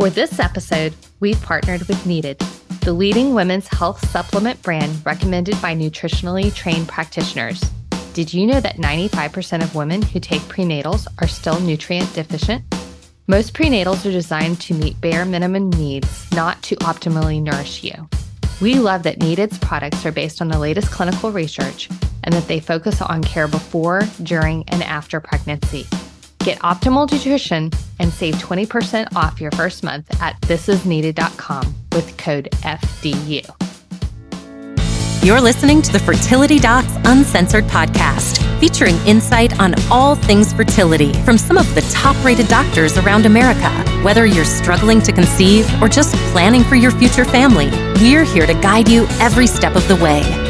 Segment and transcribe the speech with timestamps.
[0.00, 2.38] For this episode, we've partnered with Needed,
[2.80, 7.60] the leading women's health supplement brand recommended by nutritionally trained practitioners.
[8.14, 12.64] Did you know that 95% of women who take prenatals are still nutrient deficient?
[13.26, 18.08] Most prenatals are designed to meet bare minimum needs, not to optimally nourish you.
[18.62, 21.90] We love that Needed's products are based on the latest clinical research
[22.24, 25.86] and that they focus on care before, during, and after pregnancy.
[26.44, 33.44] Get optimal nutrition and save 20% off your first month at thisisneeded.com with code FDU.
[35.22, 41.36] You're listening to the Fertility Docs Uncensored podcast, featuring insight on all things fertility from
[41.36, 43.68] some of the top rated doctors around America.
[44.02, 47.68] Whether you're struggling to conceive or just planning for your future family,
[48.00, 50.49] we're here to guide you every step of the way.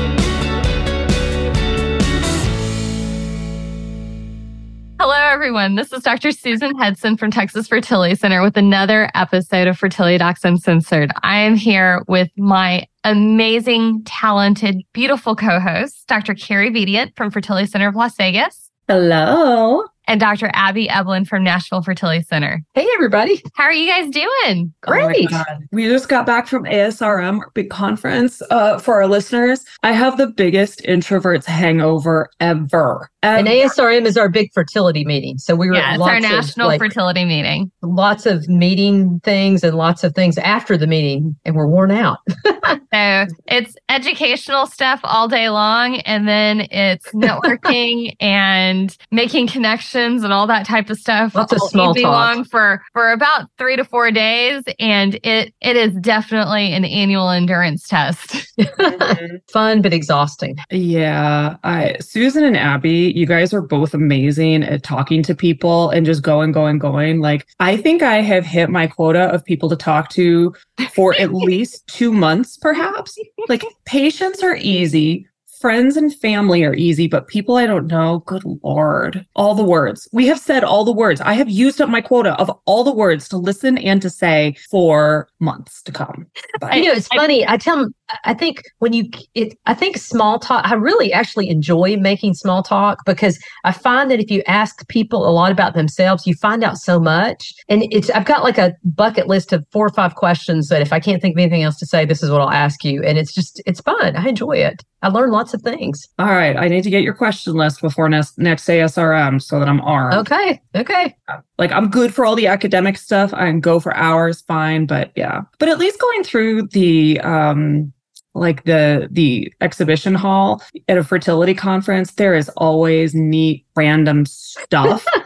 [5.40, 5.74] Everyone.
[5.74, 6.32] This is Dr.
[6.32, 11.10] Susan Hudson from Texas Fertility Center with another episode of Fertility Docs Uncensored.
[11.22, 16.34] I am here with my amazing, talented, beautiful co host, Dr.
[16.34, 18.70] Carrie Bedient from Fertility Center of Las Vegas.
[18.86, 19.84] Hello.
[20.10, 20.50] And Dr.
[20.54, 22.60] Abby Eblen from Nashville Fertility Center.
[22.74, 23.40] Hey, everybody.
[23.54, 24.74] How are you guys doing?
[24.80, 25.28] Great.
[25.32, 28.42] Oh we just got back from ASRM, big conference.
[28.50, 33.08] Uh, for our listeners, I have the biggest introverts hangover ever.
[33.22, 35.38] And ASRM is our big fertility meeting.
[35.38, 37.70] So we were yeah, it's our national of, like, fertility meeting.
[37.82, 42.18] Lots of meeting things and lots of things after the meeting, and we're worn out.
[42.64, 50.32] so it's educational stuff all day long, and then it's networking and making connections and
[50.32, 51.34] all that type of stuff.
[51.34, 52.04] Lots of small talk.
[52.04, 57.30] long for for about three to four days, and it it is definitely an annual
[57.30, 58.46] endurance test.
[58.60, 59.36] Mm-hmm.
[59.52, 60.56] Fun but exhausting.
[60.70, 66.06] Yeah, I Susan and Abby you guys are both amazing at talking to people and
[66.06, 67.20] just going, going, going.
[67.20, 70.54] Like, I think I have hit my quota of people to talk to
[70.92, 73.16] for at least two months, perhaps.
[73.48, 75.26] Like, patients are easy
[75.60, 80.08] friends and family are easy, but people I don't know, good lord, all the words.
[80.12, 81.20] We have said all the words.
[81.20, 84.56] I have used up my quota of all the words to listen and to say
[84.70, 86.26] for months to come.
[86.60, 87.46] But, you know, it's I, funny.
[87.46, 91.48] I tell them, I think when you, it, I think small talk, I really actually
[91.48, 95.74] enjoy making small talk because I find that if you ask people a lot about
[95.74, 97.52] themselves, you find out so much.
[97.68, 100.92] And it's, I've got like a bucket list of four or five questions that if
[100.92, 103.02] I can't think of anything else to say, this is what I'll ask you.
[103.02, 104.16] And it's just, it's fun.
[104.16, 104.82] I enjoy it.
[105.02, 106.06] I learn lots of things.
[106.18, 106.56] All right.
[106.56, 110.14] I need to get your question list before next, next ASRM so that I'm armed.
[110.14, 110.60] Okay.
[110.76, 111.16] Okay.
[111.58, 113.32] Like I'm good for all the academic stuff.
[113.32, 114.86] I can go for hours, fine.
[114.86, 115.42] But yeah.
[115.58, 117.92] But at least going through the um
[118.34, 125.04] like the the exhibition hall at a fertility conference, there is always neat random stuff.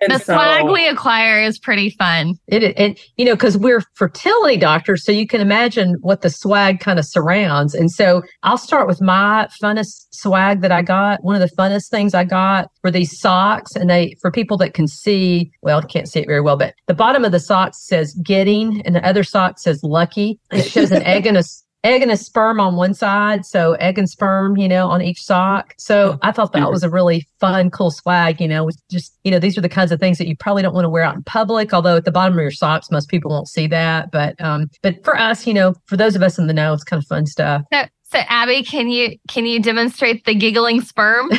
[0.00, 2.34] And the so, swag we acquire is pretty fun.
[2.48, 6.80] It and you know because we're fertility doctors, so you can imagine what the swag
[6.80, 7.74] kind of surrounds.
[7.74, 11.24] And so I'll start with my funnest swag that I got.
[11.24, 14.74] One of the funnest things I got were these socks, and they for people that
[14.74, 18.14] can see well, can't see it very well, but the bottom of the socks says
[18.22, 21.44] "getting," and the other sock says "lucky." And it shows an egg and a
[21.86, 23.46] egg and a sperm on one side.
[23.46, 25.74] So egg and sperm, you know, on each sock.
[25.78, 29.30] So I thought that was a really fun, cool swag, you know, with just, you
[29.30, 31.14] know, these are the kinds of things that you probably don't want to wear out
[31.14, 31.72] in public.
[31.72, 34.10] Although at the bottom of your socks, most people won't see that.
[34.10, 36.84] But, um, but for us, you know, for those of us in the know, it's
[36.84, 37.62] kind of fun stuff.
[37.72, 41.30] So, so Abby, can you, can you demonstrate the giggling sperm?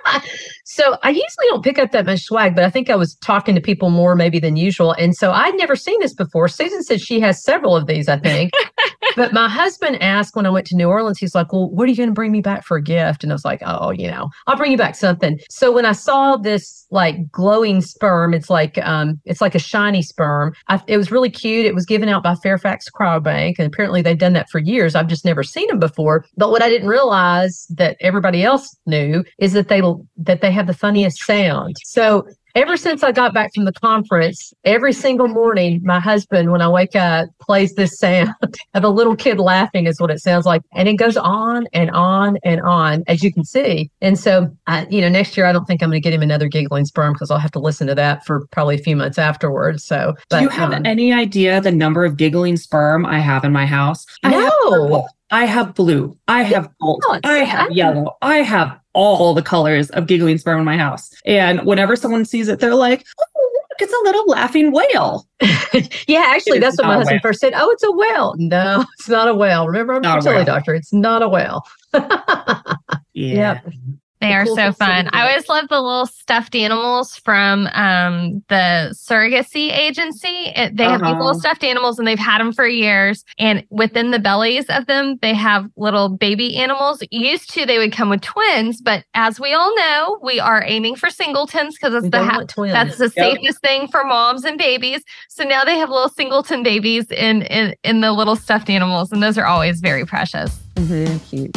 [0.72, 3.54] so I usually don't pick up that much swag, but I think I was talking
[3.54, 4.92] to people more maybe than usual.
[4.92, 6.48] And so I'd never seen this before.
[6.48, 8.52] Susan said she has several of these, I think.
[9.16, 11.90] but my husband asked when I went to New Orleans, he's like, Well, what are
[11.90, 13.22] you going to bring me back for a gift?
[13.22, 15.38] And I was like, Oh, you know, I'll bring you back something.
[15.50, 20.00] So when I saw this like glowing sperm, it's like um it's like a shiny
[20.00, 20.54] sperm.
[20.68, 21.66] I, it was really cute.
[21.66, 23.56] It was given out by Fairfax Cryobank.
[23.58, 24.94] And apparently they've done that for years.
[24.94, 26.24] I've just never seen them before.
[26.38, 29.82] But what I didn't realize that everybody else knew is that they
[30.16, 31.76] that they have the funniest sound.
[31.84, 36.60] So ever since I got back from the conference, every single morning, my husband, when
[36.60, 38.30] I wake up, plays this sound
[38.74, 40.62] of a little kid laughing, is what it sounds like.
[40.72, 43.90] And it goes on and on and on, as you can see.
[44.00, 46.22] And so, I, you know, next year, I don't think I'm going to get him
[46.22, 49.18] another giggling sperm because I'll have to listen to that for probably a few months
[49.18, 49.84] afterwards.
[49.84, 53.44] So, but, do you have um, any idea the number of giggling sperm I have
[53.44, 54.06] in my house?
[54.24, 55.08] No.
[55.32, 56.16] I have blue.
[56.28, 57.02] I have gold.
[57.24, 58.16] I have yellow.
[58.20, 61.10] I have all the colors of giggling sperm in my house.
[61.24, 65.26] And whenever someone sees it, they're like, oh, look, it's a little laughing whale.
[66.06, 67.54] yeah, actually, that's what my husband first said.
[67.56, 68.34] Oh, it's a whale.
[68.36, 69.66] No, it's not a whale.
[69.66, 70.74] Remember, I'm not a fertility doctor.
[70.74, 71.66] It's not a whale.
[71.94, 73.62] yeah.
[73.64, 73.74] Yep.
[74.22, 75.08] They are cool so fun.
[75.12, 80.28] I always love the little stuffed animals from um, the surrogacy agency.
[80.56, 81.18] It, they have these Uh-huh.
[81.24, 83.24] little stuffed animals and they've had them for years.
[83.38, 87.02] And within the bellies of them, they have little baby animals.
[87.10, 90.96] Used to, they would come with twins, but as we all know, we are aiming
[90.96, 93.38] for singletons because it's We the ha- that's the Yep.
[93.38, 95.02] safest thing for moms and babies.
[95.28, 99.22] So now they have little singleton babies in in in the little stuffed animals, and
[99.22, 100.56] those are always very precious.
[100.76, 101.56] Very cute.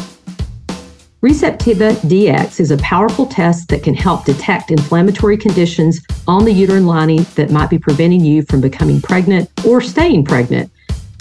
[1.26, 6.86] Receptiva DX is a powerful test that can help detect inflammatory conditions on the uterine
[6.86, 10.72] lining that might be preventing you from becoming pregnant or staying pregnant.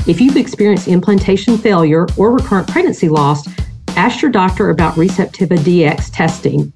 [0.06, 3.48] If you've experienced implantation failure or recurrent pregnancy loss,
[3.96, 6.70] ask your doctor about Receptiva DX testing.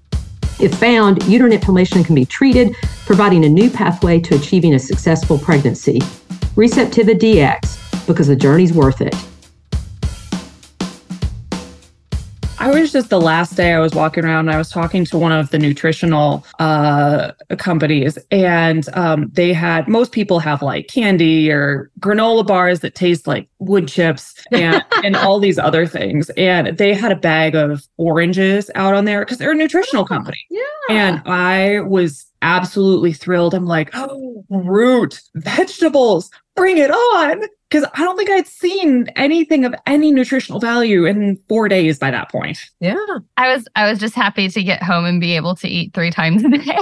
[0.59, 5.39] If found, uterine inflammation can be treated, providing a new pathway to achieving a successful
[5.39, 5.99] pregnancy.
[6.57, 9.15] Receptiva DX, because the journey's worth it.
[12.61, 15.19] I was just the last day I was walking around and I was talking to
[15.19, 21.51] one of the nutritional uh, companies, and um, they had most people have like candy
[21.51, 26.31] or granola bars that taste like wood chips and, and all these other things.
[26.31, 30.39] And they had a bag of oranges out on there because they're a nutritional company.
[30.51, 30.63] Yeah.
[30.91, 33.55] And I was absolutely thrilled.
[33.55, 37.43] I'm like, oh, root, vegetables, bring it on.
[37.71, 42.11] Because I don't think I'd seen anything of any nutritional value in four days by
[42.11, 42.59] that point.
[42.81, 42.97] Yeah.
[43.37, 46.11] I was I was just happy to get home and be able to eat three
[46.11, 46.77] times a day.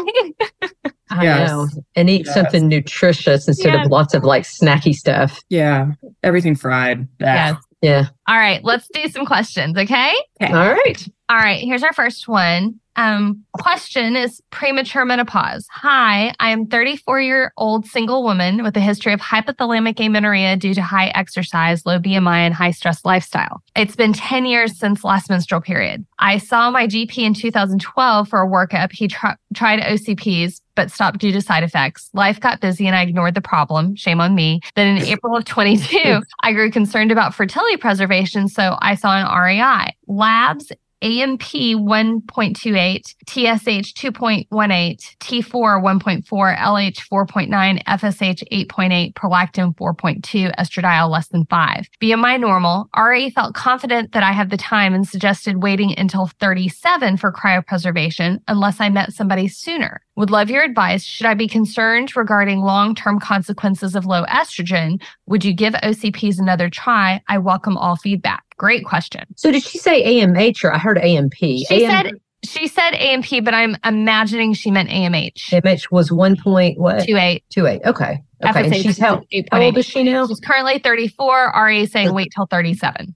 [1.10, 1.50] I Yes.
[1.50, 1.68] know.
[1.96, 2.34] And eat Yes.
[2.34, 3.86] something nutritious instead Yes.
[3.86, 5.40] of lots of like snacky stuff.
[5.48, 5.92] Yeah,
[6.22, 7.08] everything fried.
[7.20, 7.56] yes.
[7.82, 8.06] Yeah.
[8.28, 10.12] All right, let's do some questions, okay?
[10.40, 11.08] All right.
[11.28, 12.80] All right, here's our first one.
[12.96, 15.66] Um, question is premature menopause.
[15.70, 20.74] Hi, I am 34 year old single woman with a history of hypothalamic amenorrhea due
[20.74, 23.62] to high exercise, low BMI, and high stress lifestyle.
[23.76, 26.06] It's been 10 years since last menstrual period.
[26.18, 28.92] I saw my GP in 2012 for a workup.
[28.92, 32.08] He tr- tried OCPs, but stopped due to side effects.
[32.14, 33.94] Life got busy and I ignored the problem.
[33.96, 34.60] Shame on me.
[34.74, 39.26] Then in April of 22, I grew concerned about fertility preservation, so I saw an
[39.26, 39.94] REI.
[40.06, 40.72] Labs
[41.02, 51.44] AMP 1.28, TSH 2.18, T4 1.4, LH 4.9, FSH 8.8, prolactin 4.2, estradiol less than
[51.46, 51.88] 5.
[52.00, 52.88] BMI normal.
[52.96, 58.38] RA felt confident that I had the time and suggested waiting until 37 for cryopreservation
[58.48, 60.00] unless I met somebody sooner.
[60.16, 61.02] Would love your advice.
[61.04, 65.02] Should I be concerned regarding long term consequences of low estrogen?
[65.26, 67.20] Would you give OCPs another try?
[67.28, 68.45] I welcome all feedback.
[68.58, 69.24] Great question.
[69.36, 71.34] So did she say AMH or I heard AMP?
[71.34, 72.12] She AM said
[72.44, 75.50] she said AMP, but I'm imagining she meant AMH.
[75.50, 77.04] AMH was one point what?
[77.04, 77.44] Two eight.
[77.50, 77.80] Two eight.
[77.84, 78.18] Okay.
[78.44, 78.64] Okay.
[78.66, 80.26] And she's how, how old is she now?
[80.26, 81.52] She's currently 34.
[81.56, 83.14] RA is saying wait till 37.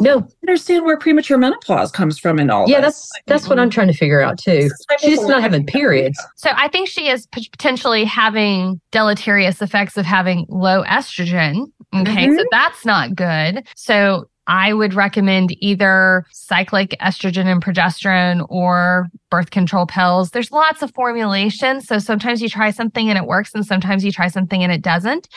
[0.00, 0.26] No.
[0.46, 2.94] understand where premature menopause comes from and all Yeah, this.
[2.94, 4.70] that's that's what I'm trying to figure out too.
[5.00, 6.18] She's just not having periods.
[6.36, 11.66] So I think she is p- potentially having deleterious effects of having low estrogen.
[11.92, 12.36] Okay, Mm-hmm.
[12.36, 13.66] so that's not good.
[13.74, 20.32] So I would recommend either cyclic estrogen and progesterone or birth control pills.
[20.32, 21.86] There's lots of formulations.
[21.86, 24.82] So sometimes you try something and it works, and sometimes you try something and it
[24.82, 25.28] doesn't.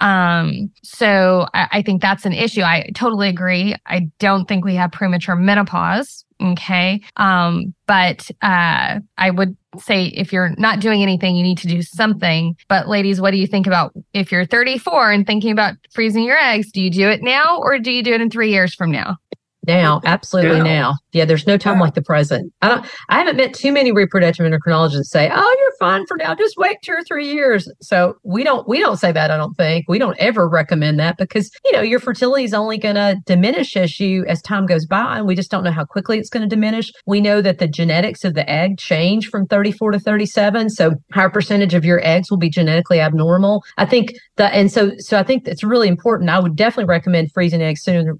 [0.00, 2.62] Um, so I, I think that's an issue.
[2.62, 3.76] I totally agree.
[3.86, 6.25] I don't think we have premature menopause.
[6.42, 7.00] Okay.
[7.16, 11.82] Um, but uh, I would say if you're not doing anything, you need to do
[11.82, 12.56] something.
[12.68, 16.36] But ladies, what do you think about if you're 34 and thinking about freezing your
[16.36, 16.70] eggs?
[16.70, 19.16] Do you do it now or do you do it in three years from now?
[19.66, 20.62] Now, absolutely Yeah.
[20.62, 20.94] now.
[21.12, 22.52] Yeah, there's no time like the present.
[22.62, 26.34] I don't I haven't met too many reproductive endocrinologists say, Oh, you're fine for now,
[26.34, 27.70] just wait two or three years.
[27.80, 29.86] So we don't we don't say that, I don't think.
[29.88, 33.98] We don't ever recommend that because you know your fertility is only gonna diminish as
[33.98, 36.92] you as time goes by, and we just don't know how quickly it's gonna diminish.
[37.06, 40.70] We know that the genetics of the egg change from 34 to 37.
[40.70, 43.62] So higher percentage of your eggs will be genetically abnormal.
[43.78, 46.30] I think that and so so I think it's really important.
[46.30, 48.14] I would definitely recommend freezing eggs sooner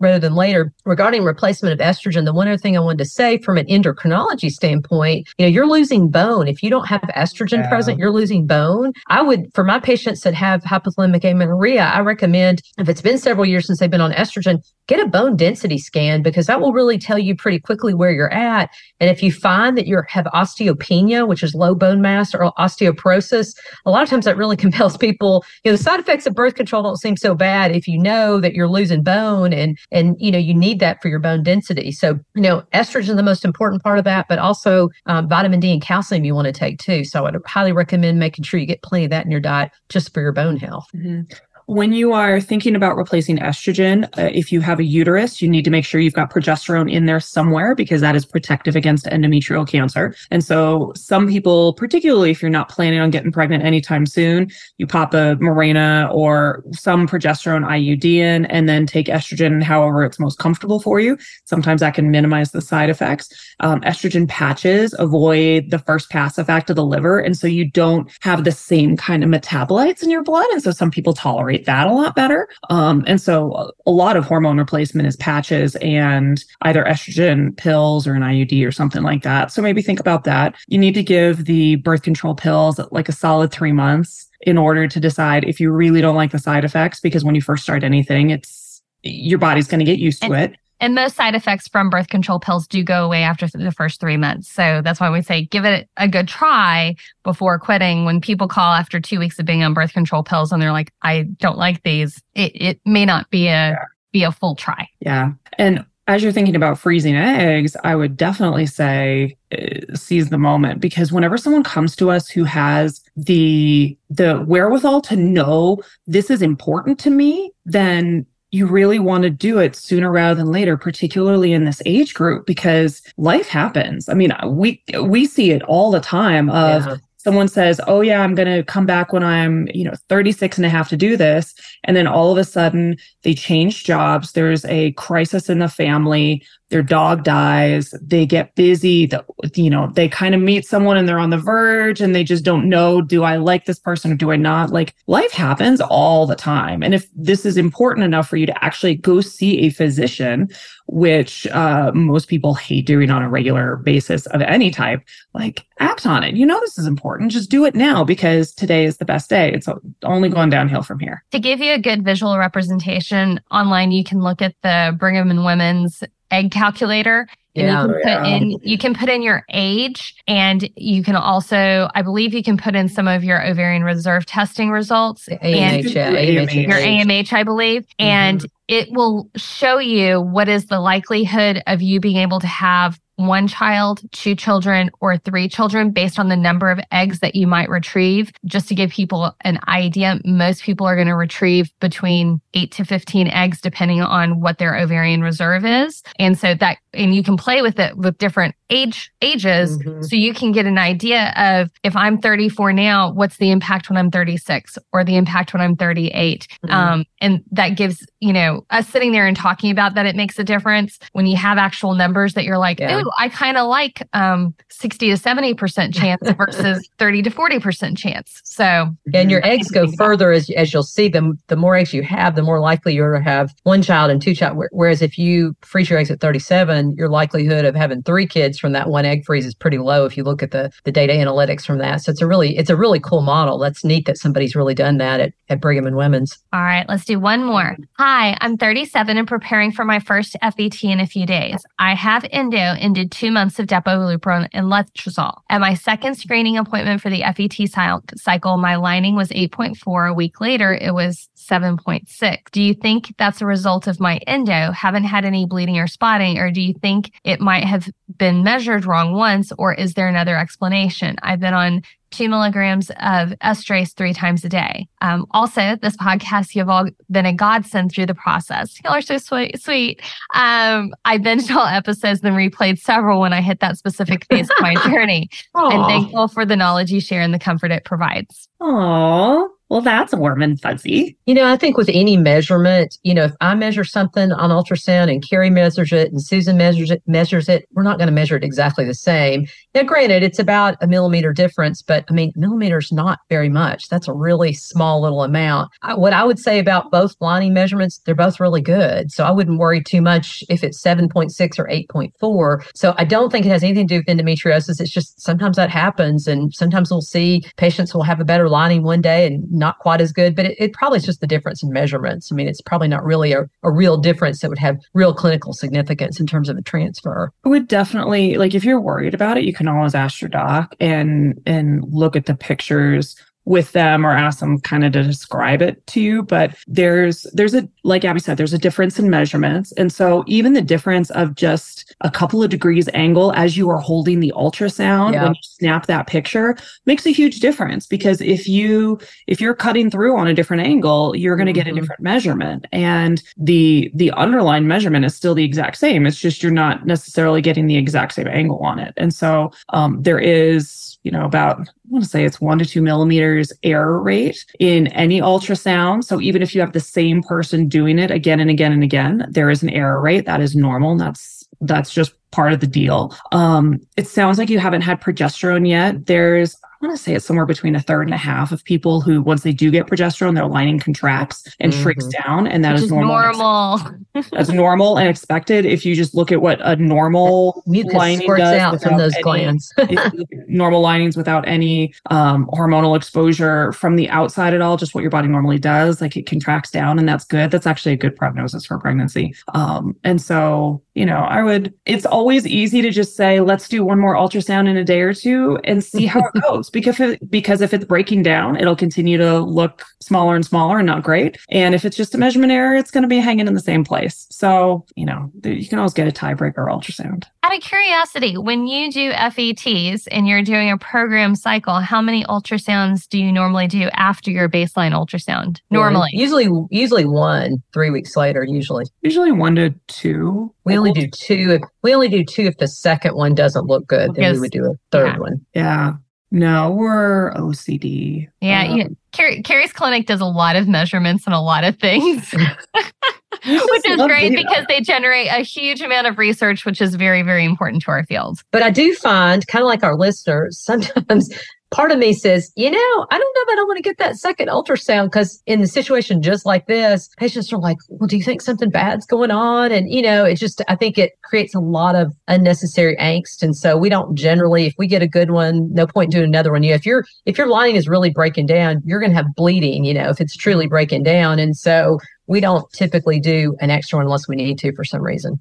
[0.00, 0.72] rather than later.
[0.92, 4.50] Regarding replacement of estrogen, the one other thing I wanted to say from an endocrinology
[4.50, 6.46] standpoint, you know, you're losing bone.
[6.46, 7.68] If you don't have estrogen Yeah.
[7.70, 8.92] present, you're losing bone.
[9.08, 13.46] I would, for my patients that have hypothalamic amenorrhea, I recommend if it's been several
[13.46, 16.98] years since they've been on estrogen, get a bone density scan because that will really
[16.98, 18.68] tell you pretty quickly where you're at.
[19.00, 23.56] And if you find that you have osteopenia, which is low bone mass or osteoporosis,
[23.86, 26.54] a lot of times that really compels people, you know, the side effects of birth
[26.54, 30.30] control don't seem so bad if you know that you're losing bone and and you
[30.30, 31.90] know you need that for your bone density.
[31.92, 35.60] So, you know, estrogen is the most important part of that, but also um, vitamin
[35.60, 37.04] D and calcium you want to take too.
[37.04, 39.72] So I would highly recommend making sure you get plenty of that in your diet
[39.88, 40.86] just for your bone health.
[40.94, 41.32] Mhm.
[41.66, 45.64] When you are thinking about replacing estrogen, uh, if you have a uterus, you need
[45.64, 49.66] to make sure you've got progesterone in there somewhere because that is protective against endometrial
[49.66, 50.14] cancer.
[50.30, 54.86] And so, some people, particularly if you're not planning on getting pregnant anytime soon, you
[54.86, 60.38] pop a Mirena or some progesterone IUD in and then take estrogen however it's most
[60.38, 61.16] comfortable for you.
[61.44, 63.28] Sometimes that can minimize the side effects.
[63.60, 67.18] Um, estrogen patches avoid the first pass effect of the liver.
[67.18, 70.46] And so, you don't have the same kind of metabolites in your blood.
[70.50, 72.48] And so, some people tolerate that a lot better.
[72.70, 78.14] Um, and so a lot of hormone replacement is patches and either estrogen pills or
[78.14, 79.52] an IUD or something like that.
[79.52, 80.54] So maybe think about that.
[80.68, 84.88] You need to give the birth control pills like a solid three months in order
[84.88, 87.84] to decide if you really don't like the side effects, because when you first start
[87.84, 90.56] anything, it's your body's going to get used to it.
[90.82, 94.16] And most side effects from birth control pills do go away after the first three
[94.16, 94.52] months.
[94.52, 98.04] So that's why we say give it a good try before quitting.
[98.04, 100.92] When people call after two weeks of being on birth control pills and they're like,
[101.00, 103.78] I don't like these, it, it may not be a
[104.10, 104.88] be a full try.
[104.98, 105.32] Yeah.
[105.56, 110.80] And as you're thinking about freezing eggs, I would definitely say uh, seize the moment
[110.80, 116.42] because whenever someone comes to us who has the the wherewithal to know this is
[116.42, 121.52] important to me, then you really want to do it sooner rather than later particularly
[121.52, 124.08] in this age group because life happens.
[124.08, 126.96] I mean uh, we we see it all the time of yeah.
[127.16, 130.66] someone says oh yeah i'm going to come back when i'm you know 36 and
[130.66, 131.54] a half to do this
[131.84, 134.32] and then all of a sudden they change jobs.
[134.32, 139.24] There's a crisis in the family their dog dies, they get busy, the,
[139.54, 142.44] you know, they kind of meet someone and they're on the verge and they just
[142.44, 144.70] don't know, do I like this person or do I not?
[144.70, 146.82] Like life happens all the time.
[146.82, 150.48] And if this is important enough for you to actually go see a physician,
[150.86, 155.02] which uh, most people hate doing on a regular basis of any type,
[155.34, 156.34] like act on it.
[156.36, 157.32] You know, this is important.
[157.32, 159.52] Just do it now because today is the best day.
[159.52, 159.68] It's
[160.02, 161.22] only going downhill from here.
[161.32, 165.44] To give you a good visual representation online, you can look at the Brigham and
[165.44, 166.02] Women's
[166.32, 167.28] egg calculator.
[167.54, 168.26] And yeah, you can put yeah.
[168.26, 172.56] in you can put in your age and you can also I believe you can
[172.56, 177.32] put in some of your ovarian reserve testing results AMH, and yeah, AMH, your AMH
[177.34, 178.06] I believe mm-hmm.
[178.06, 182.98] and it will show you what is the likelihood of you being able to have
[183.16, 187.46] one child, two children, or three children based on the number of eggs that you
[187.46, 188.32] might retrieve.
[188.44, 192.84] Just to give people an idea, most people are going to retrieve between eight to
[192.84, 196.02] 15 eggs, depending on what their ovarian reserve is.
[196.18, 199.78] And so that, and you can play with it with different age ages.
[199.78, 200.02] Mm-hmm.
[200.02, 203.96] So you can get an idea of if I'm 34 now, what's the impact when
[203.96, 206.48] I'm 36 or the impact when I'm 38.
[206.64, 206.74] Mm-hmm.
[206.74, 210.38] Um, and that gives, you know, us sitting there and talking about that, it makes
[210.38, 213.00] a difference when you have actual numbers that you're like, yeah.
[213.00, 218.40] ooh, I kind of like um, 60 to 70% chance versus 30 to 40% chance.
[218.44, 221.38] So, and your eggs go further as, as you'll see them.
[221.48, 224.34] The more eggs you have, the more likely you're to have one child and two
[224.34, 224.62] child.
[224.70, 228.72] Whereas if you freeze your eggs at 37, your likelihood of having three kids from
[228.72, 231.64] that one egg freeze is pretty low if you look at the, the data analytics
[231.64, 232.02] from that.
[232.02, 233.58] So it's a really, it's a really cool model.
[233.58, 236.38] That's neat that somebody's really done that at, at Brigham and Women's.
[236.52, 237.76] All right, let's do one more.
[237.98, 241.62] Hi, I'm 37 and preparing for my first FET in a few days.
[241.78, 245.38] I have endo and did two months of Depo-Lupron and letrozole.
[245.48, 250.10] At my second screening appointment for the FET cycle, my lining was 8.4.
[250.10, 252.38] A week later, it was 7.6.
[252.50, 254.72] Do you think that's a result of my endo?
[254.72, 258.84] Haven't had any bleeding or spotting, or do you think it might have been measured
[258.84, 261.16] wrong once, or is there another explanation?
[261.22, 261.82] I've been on
[262.12, 264.86] two milligrams of estrace three times a day.
[265.00, 268.78] Um, also, this podcast, you've all been a godsend through the process.
[268.84, 269.60] Y'all are so sweet.
[269.60, 270.00] sweet.
[270.34, 274.56] Um, I binged all episodes and replayed several when I hit that specific phase of
[274.60, 275.30] my journey.
[275.54, 278.48] I'm thankful for the knowledge you share and the comfort it provides.
[278.60, 279.48] Aww.
[279.72, 281.16] Well, that's warm and fuzzy.
[281.24, 285.10] You know, I think with any measurement, you know, if I measure something on ultrasound
[285.10, 288.36] and Carrie measures it and Susan measures it, measures it, we're not going to measure
[288.36, 289.46] it exactly the same.
[289.74, 293.88] Now, granted, it's about a millimeter difference, but I mean, millimeters not very much.
[293.88, 295.70] That's a really small little amount.
[295.80, 299.10] I, what I would say about both lining measurements, they're both really good.
[299.10, 302.68] So I wouldn't worry too much if it's 7.6 or 8.4.
[302.74, 304.82] So I don't think it has anything to do with endometriosis.
[304.82, 306.26] It's just sometimes that happens.
[306.26, 310.00] And sometimes we'll see patients will have a better lining one day and not quite
[310.00, 312.32] as good, but it, it probably is just the difference in measurements.
[312.32, 315.52] I mean, it's probably not really a, a real difference that would have real clinical
[315.52, 317.32] significance in terms of a transfer.
[317.44, 320.74] I would definitely like if you're worried about it, you can always ask your doc
[320.80, 323.14] and and look at the pictures
[323.44, 327.54] with them or ask them kind of to describe it to you but there's there's
[327.54, 331.34] a like abby said there's a difference in measurements and so even the difference of
[331.34, 335.24] just a couple of degrees angle as you are holding the ultrasound Yeah.
[335.24, 336.56] when you snap that picture
[336.86, 341.16] makes a huge difference because if you if you're cutting through on a different angle
[341.16, 341.80] you're going to get a Mhm.
[341.80, 346.52] different measurement and the the underlying measurement is still the exact same it's just you're
[346.52, 351.10] not necessarily getting the exact same angle on it and so um, there is you
[351.10, 355.20] know about i want to say it's one to two millimeters error rate in any
[355.20, 356.04] ultrasound.
[356.04, 359.26] So even if you have the same person doing it again and again and again
[359.30, 360.26] there is an error rate.
[360.26, 360.92] That is normal.
[360.92, 363.16] And that's that's just part of the deal.
[363.30, 366.06] Um, it sounds like you haven't had progesterone yet.
[366.06, 369.22] There's want to say it's somewhere between a third and a half of people who,
[369.22, 372.84] once they do get progesterone, their lining contracts and shrinks down, and that Which is
[372.86, 373.16] is normal.
[373.16, 373.80] and normal.
[374.32, 378.40] that's normal and expected if you just look at what a normal Mucus lining squirts
[378.40, 379.72] does out from without those any- glands.
[379.78, 384.60] if you look at normal linings without any um, hormonal exposure from the outside at
[384.60, 387.50] all, just what your body normally does, like it contracts down, and that's good.
[387.50, 389.34] That's actually a good prognosis for pregnancy.
[389.54, 391.72] Um, and so, you know, I would.
[391.86, 395.14] It's always easy to just say, let's do one more ultrasound in a day or
[395.14, 399.16] two and see how it goes, because if, because if it's breaking down, it'll continue
[399.18, 401.38] to look smaller and smaller and not great.
[401.50, 403.84] And if it's just a measurement error, it's going to be hanging in the same
[403.84, 404.26] place.
[404.30, 407.24] So, you know, you can always get a tiebreaker ultrasound.
[407.44, 412.24] Out of curiosity, when you do FETs and you're doing a program cycle, how many
[412.24, 415.58] ultrasounds do you normally do after your baseline ultrasound?
[415.70, 416.10] Normally.
[416.12, 417.56] usually, usually one.
[417.72, 420.54] Three weeks later, usually Usually one to two.
[420.64, 421.52] we only do two.
[421.52, 424.14] If, we only do two if the second one doesn't look good.
[424.14, 424.34] Then Yes.
[424.34, 425.18] we would do a third Yeah.
[425.18, 425.46] one.
[425.54, 425.92] Yeah.
[426.32, 428.26] No, we're OCD.
[428.40, 431.76] Yeah, Um, you, Carrie, Carrie's clinic does a lot of measurements and a lot of
[431.78, 432.32] things,
[433.44, 434.42] which is great data.
[434.48, 438.04] because they generate a huge amount of research, which is very, very important to our
[438.06, 438.40] field.
[438.50, 441.28] But I do find, kind of like our listeners, sometimes
[441.72, 443.98] part of me says, you know, I don't know if I don't want to get
[443.98, 448.16] that second ultrasound because in the situation just like this, patients are like, well, do
[448.16, 449.72] you think something bad's going on?
[449.72, 453.42] And, you know, it just, I think it creates a lot of unnecessary angst.
[453.42, 456.52] And so we don't generally, if we get a good one, no point doing another
[456.52, 456.62] one.
[456.62, 459.84] You, if your if your lining is really breaking down, you're going to have bleeding,
[459.84, 461.38] you know, if it's truly breaking down.
[461.38, 465.02] And so we don't typically do an extra one unless we need to for some
[465.02, 465.40] reason.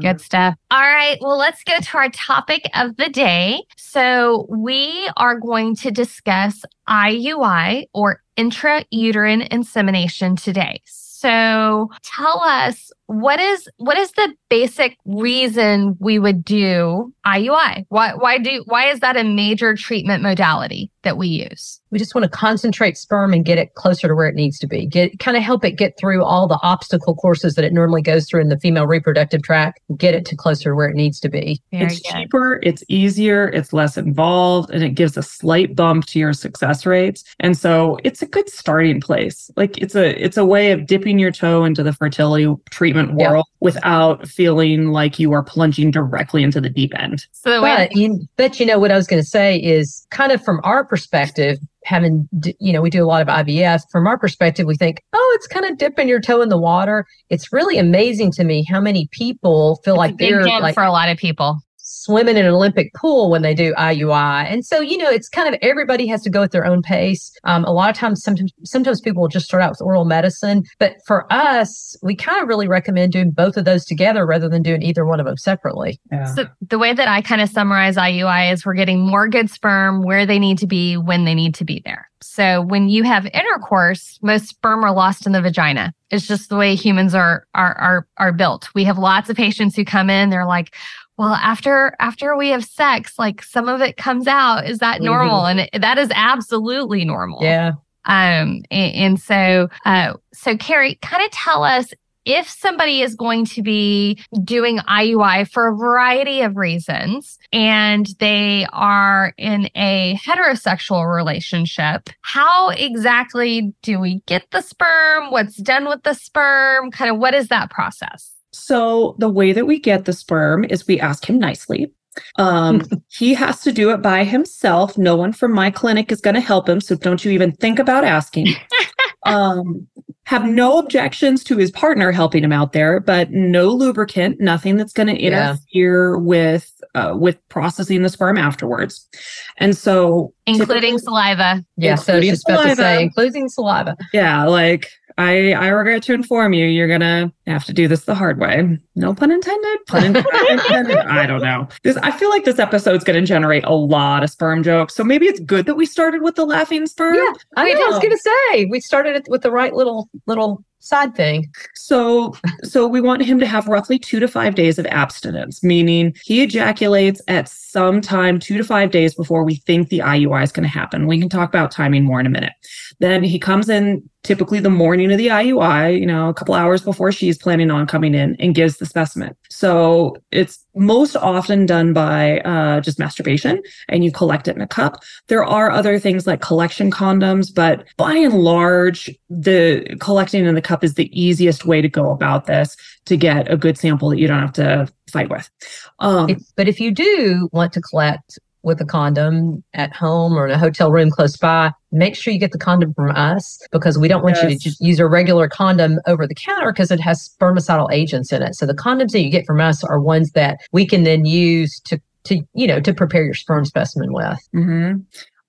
[0.00, 0.54] Good stuff.
[0.70, 1.18] All right.
[1.20, 3.62] Well, let's go to our topic of the day.
[3.76, 10.80] So, we are going to discuss IUI or intrauterine insemination today.
[10.84, 17.84] So, tell us what is what is the basic reason we would do IUI?
[17.88, 21.80] Why why do why is that a major treatment modality that we use?
[21.90, 24.66] We just want to concentrate sperm and get it closer to where it needs to
[24.66, 24.86] be.
[24.86, 28.26] Get kind of help it get through all the obstacle courses that it normally goes
[28.28, 29.80] through in the female reproductive tract.
[29.96, 31.60] Get it to closer to where it needs to be.
[31.70, 32.12] Very it's good.
[32.12, 36.86] cheaper, it's easier, it's less involved, and it gives a slight bump to your success
[36.86, 37.24] rates.
[37.40, 39.50] And so it's a good starting place.
[39.56, 43.30] Like it's a it's a way of dipping your toe into the fertility treatment Yeah.
[43.30, 47.26] world without feeling like you are plunging directly into the deep end.
[47.32, 50.06] So the way But you, but you know what I was going to say is
[50.10, 52.28] kind of from our perspective, having
[52.60, 53.82] you know we do a lot of IVF.
[53.90, 57.06] From our perspective, we think, oh, it's kind of dipping your toe in the water.
[57.30, 60.74] It's really amazing to me how many people feel it's a like big they're like
[60.74, 61.60] for a lot of people.
[61.92, 64.50] Swimming in an Olympic pool when they do IUI.
[64.50, 67.30] And so, you know, it's kind of everybody has to go at their own pace.
[67.44, 70.64] Um, a lot of times, sometimes, sometimes people will just start out with oral medicine.
[70.78, 74.62] But for us, we kind of really recommend doing both of those together rather than
[74.62, 76.00] doing either one of them separately.
[76.10, 76.24] Yeah.
[76.34, 80.02] So the way that I kind of summarize IUI is we're getting more good sperm
[80.02, 82.08] where they need to be when they need to be there.
[82.22, 85.92] So when you have intercourse, most sperm are lost in the vagina.
[86.10, 88.68] It's just the way humans are are are are built.
[88.74, 90.74] We have lots of patients who come in, they're like,
[91.22, 94.68] well, after after we have sex, like some of it comes out.
[94.68, 95.46] Is that normal?
[95.46, 97.44] And it, that is absolutely normal.
[97.44, 97.74] Yeah.
[98.06, 103.44] Um, and, and so, uh, so Carrie, kind of tell us if somebody is going
[103.44, 111.14] to be doing IUI for a variety of reasons and they are in a heterosexual
[111.14, 115.30] relationship, how exactly do we get the sperm?
[115.30, 116.90] What's done with the sperm?
[116.90, 118.32] Kind of what is that process?
[118.52, 121.92] So the way that we get the sperm is we ask him nicely.
[122.36, 124.98] Um, he has to do it by himself.
[124.98, 126.80] No one from my clinic is going to help him.
[126.80, 128.48] So don't you even think about asking.
[129.24, 129.86] um,
[130.26, 134.92] have no objections to his partner helping him out there, but no lubricant, nothing that's
[134.92, 135.50] going to Yeah.
[135.52, 139.08] interfere with uh, with processing the sperm afterwards.
[139.56, 141.64] And so, Including typically- saliva.
[141.76, 141.94] Yeah.
[141.96, 142.82] So Including just about to saliva.
[142.82, 143.96] say, including saliva.
[144.12, 144.88] yeah, like
[145.18, 148.78] I I regret to inform you, you're gonna have to do this the hard way.
[148.94, 149.86] No pun intended.
[149.86, 150.96] Pun intended.
[151.06, 151.68] I don't know.
[151.82, 154.94] This I feel like this episode's gonna generate a lot of sperm jokes.
[154.94, 157.16] So maybe it's good that we started with the laughing sperm.
[157.16, 161.14] Yeah, I, I was gonna say we started it with the right little little side
[161.14, 161.52] thing.
[161.74, 166.14] So, so we want him to have roughly two to five days of abstinence, meaning
[166.24, 170.52] he ejaculates at some time two to five days before we think the IUI is
[170.52, 171.06] going to happen.
[171.06, 172.52] We can talk about timing more in a minute.
[172.98, 176.80] Then he comes in typically the morning of the IUI, you know, a couple hours
[176.80, 179.34] before she's planning on coming in and gives the specimen.
[179.50, 184.68] So it's most often done by uh, just masturbation and you collect it in a
[184.68, 185.02] cup.
[185.26, 190.62] There are other things like collection condoms, but by and large, the collecting in the
[190.62, 192.76] cup is the easiest way to go about this
[193.06, 195.50] to get a good sample that you don't have to fight with.
[195.98, 200.52] Um, but if you do want to collect with a condom at home or in
[200.52, 204.08] a hotel room close by, make sure you get the condom from us because we
[204.08, 204.44] don't want yes.
[204.44, 208.32] you to just use a regular condom over the counter because it has spermicidal agents
[208.32, 208.54] in it.
[208.54, 211.80] So the condoms that you get from us are ones that we can then use
[211.80, 214.38] to to you know to prepare your sperm specimen with.
[214.54, 215.00] Mm-hmm.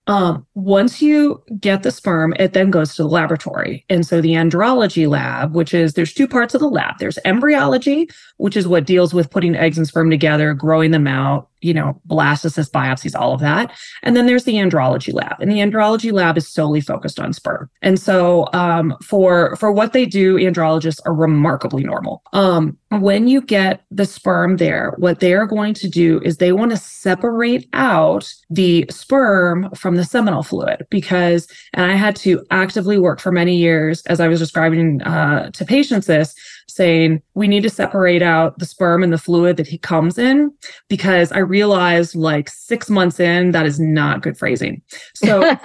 [0.08, 3.86] Um, once you get the sperm, it then goes to the laboratory.
[3.89, 6.97] And so the andrology lab, which is there's two parts of the lab.
[6.99, 11.47] There's embryology, which is what deals with putting eggs and sperm together, growing them out,
[11.63, 13.71] you know, blastocyst biopsies, all of that.
[14.04, 17.69] And then there's the andrology lab, and the andrology lab is solely focused on sperm.
[17.82, 22.21] And so, um, for for what they do, andrologists are remarkably normal.
[22.34, 26.52] Um, when you get the sperm there, what they are going to do is they
[26.52, 32.45] want to separate out the sperm from the seminal fluid because, and I had to
[32.52, 36.36] actively work for many years as I was describing uh, to patients this
[36.67, 40.52] saying we need to separate out the sperm and the fluid that he comes in
[40.88, 44.82] because I realized like six months in that is not good phrasing.
[45.15, 45.58] So,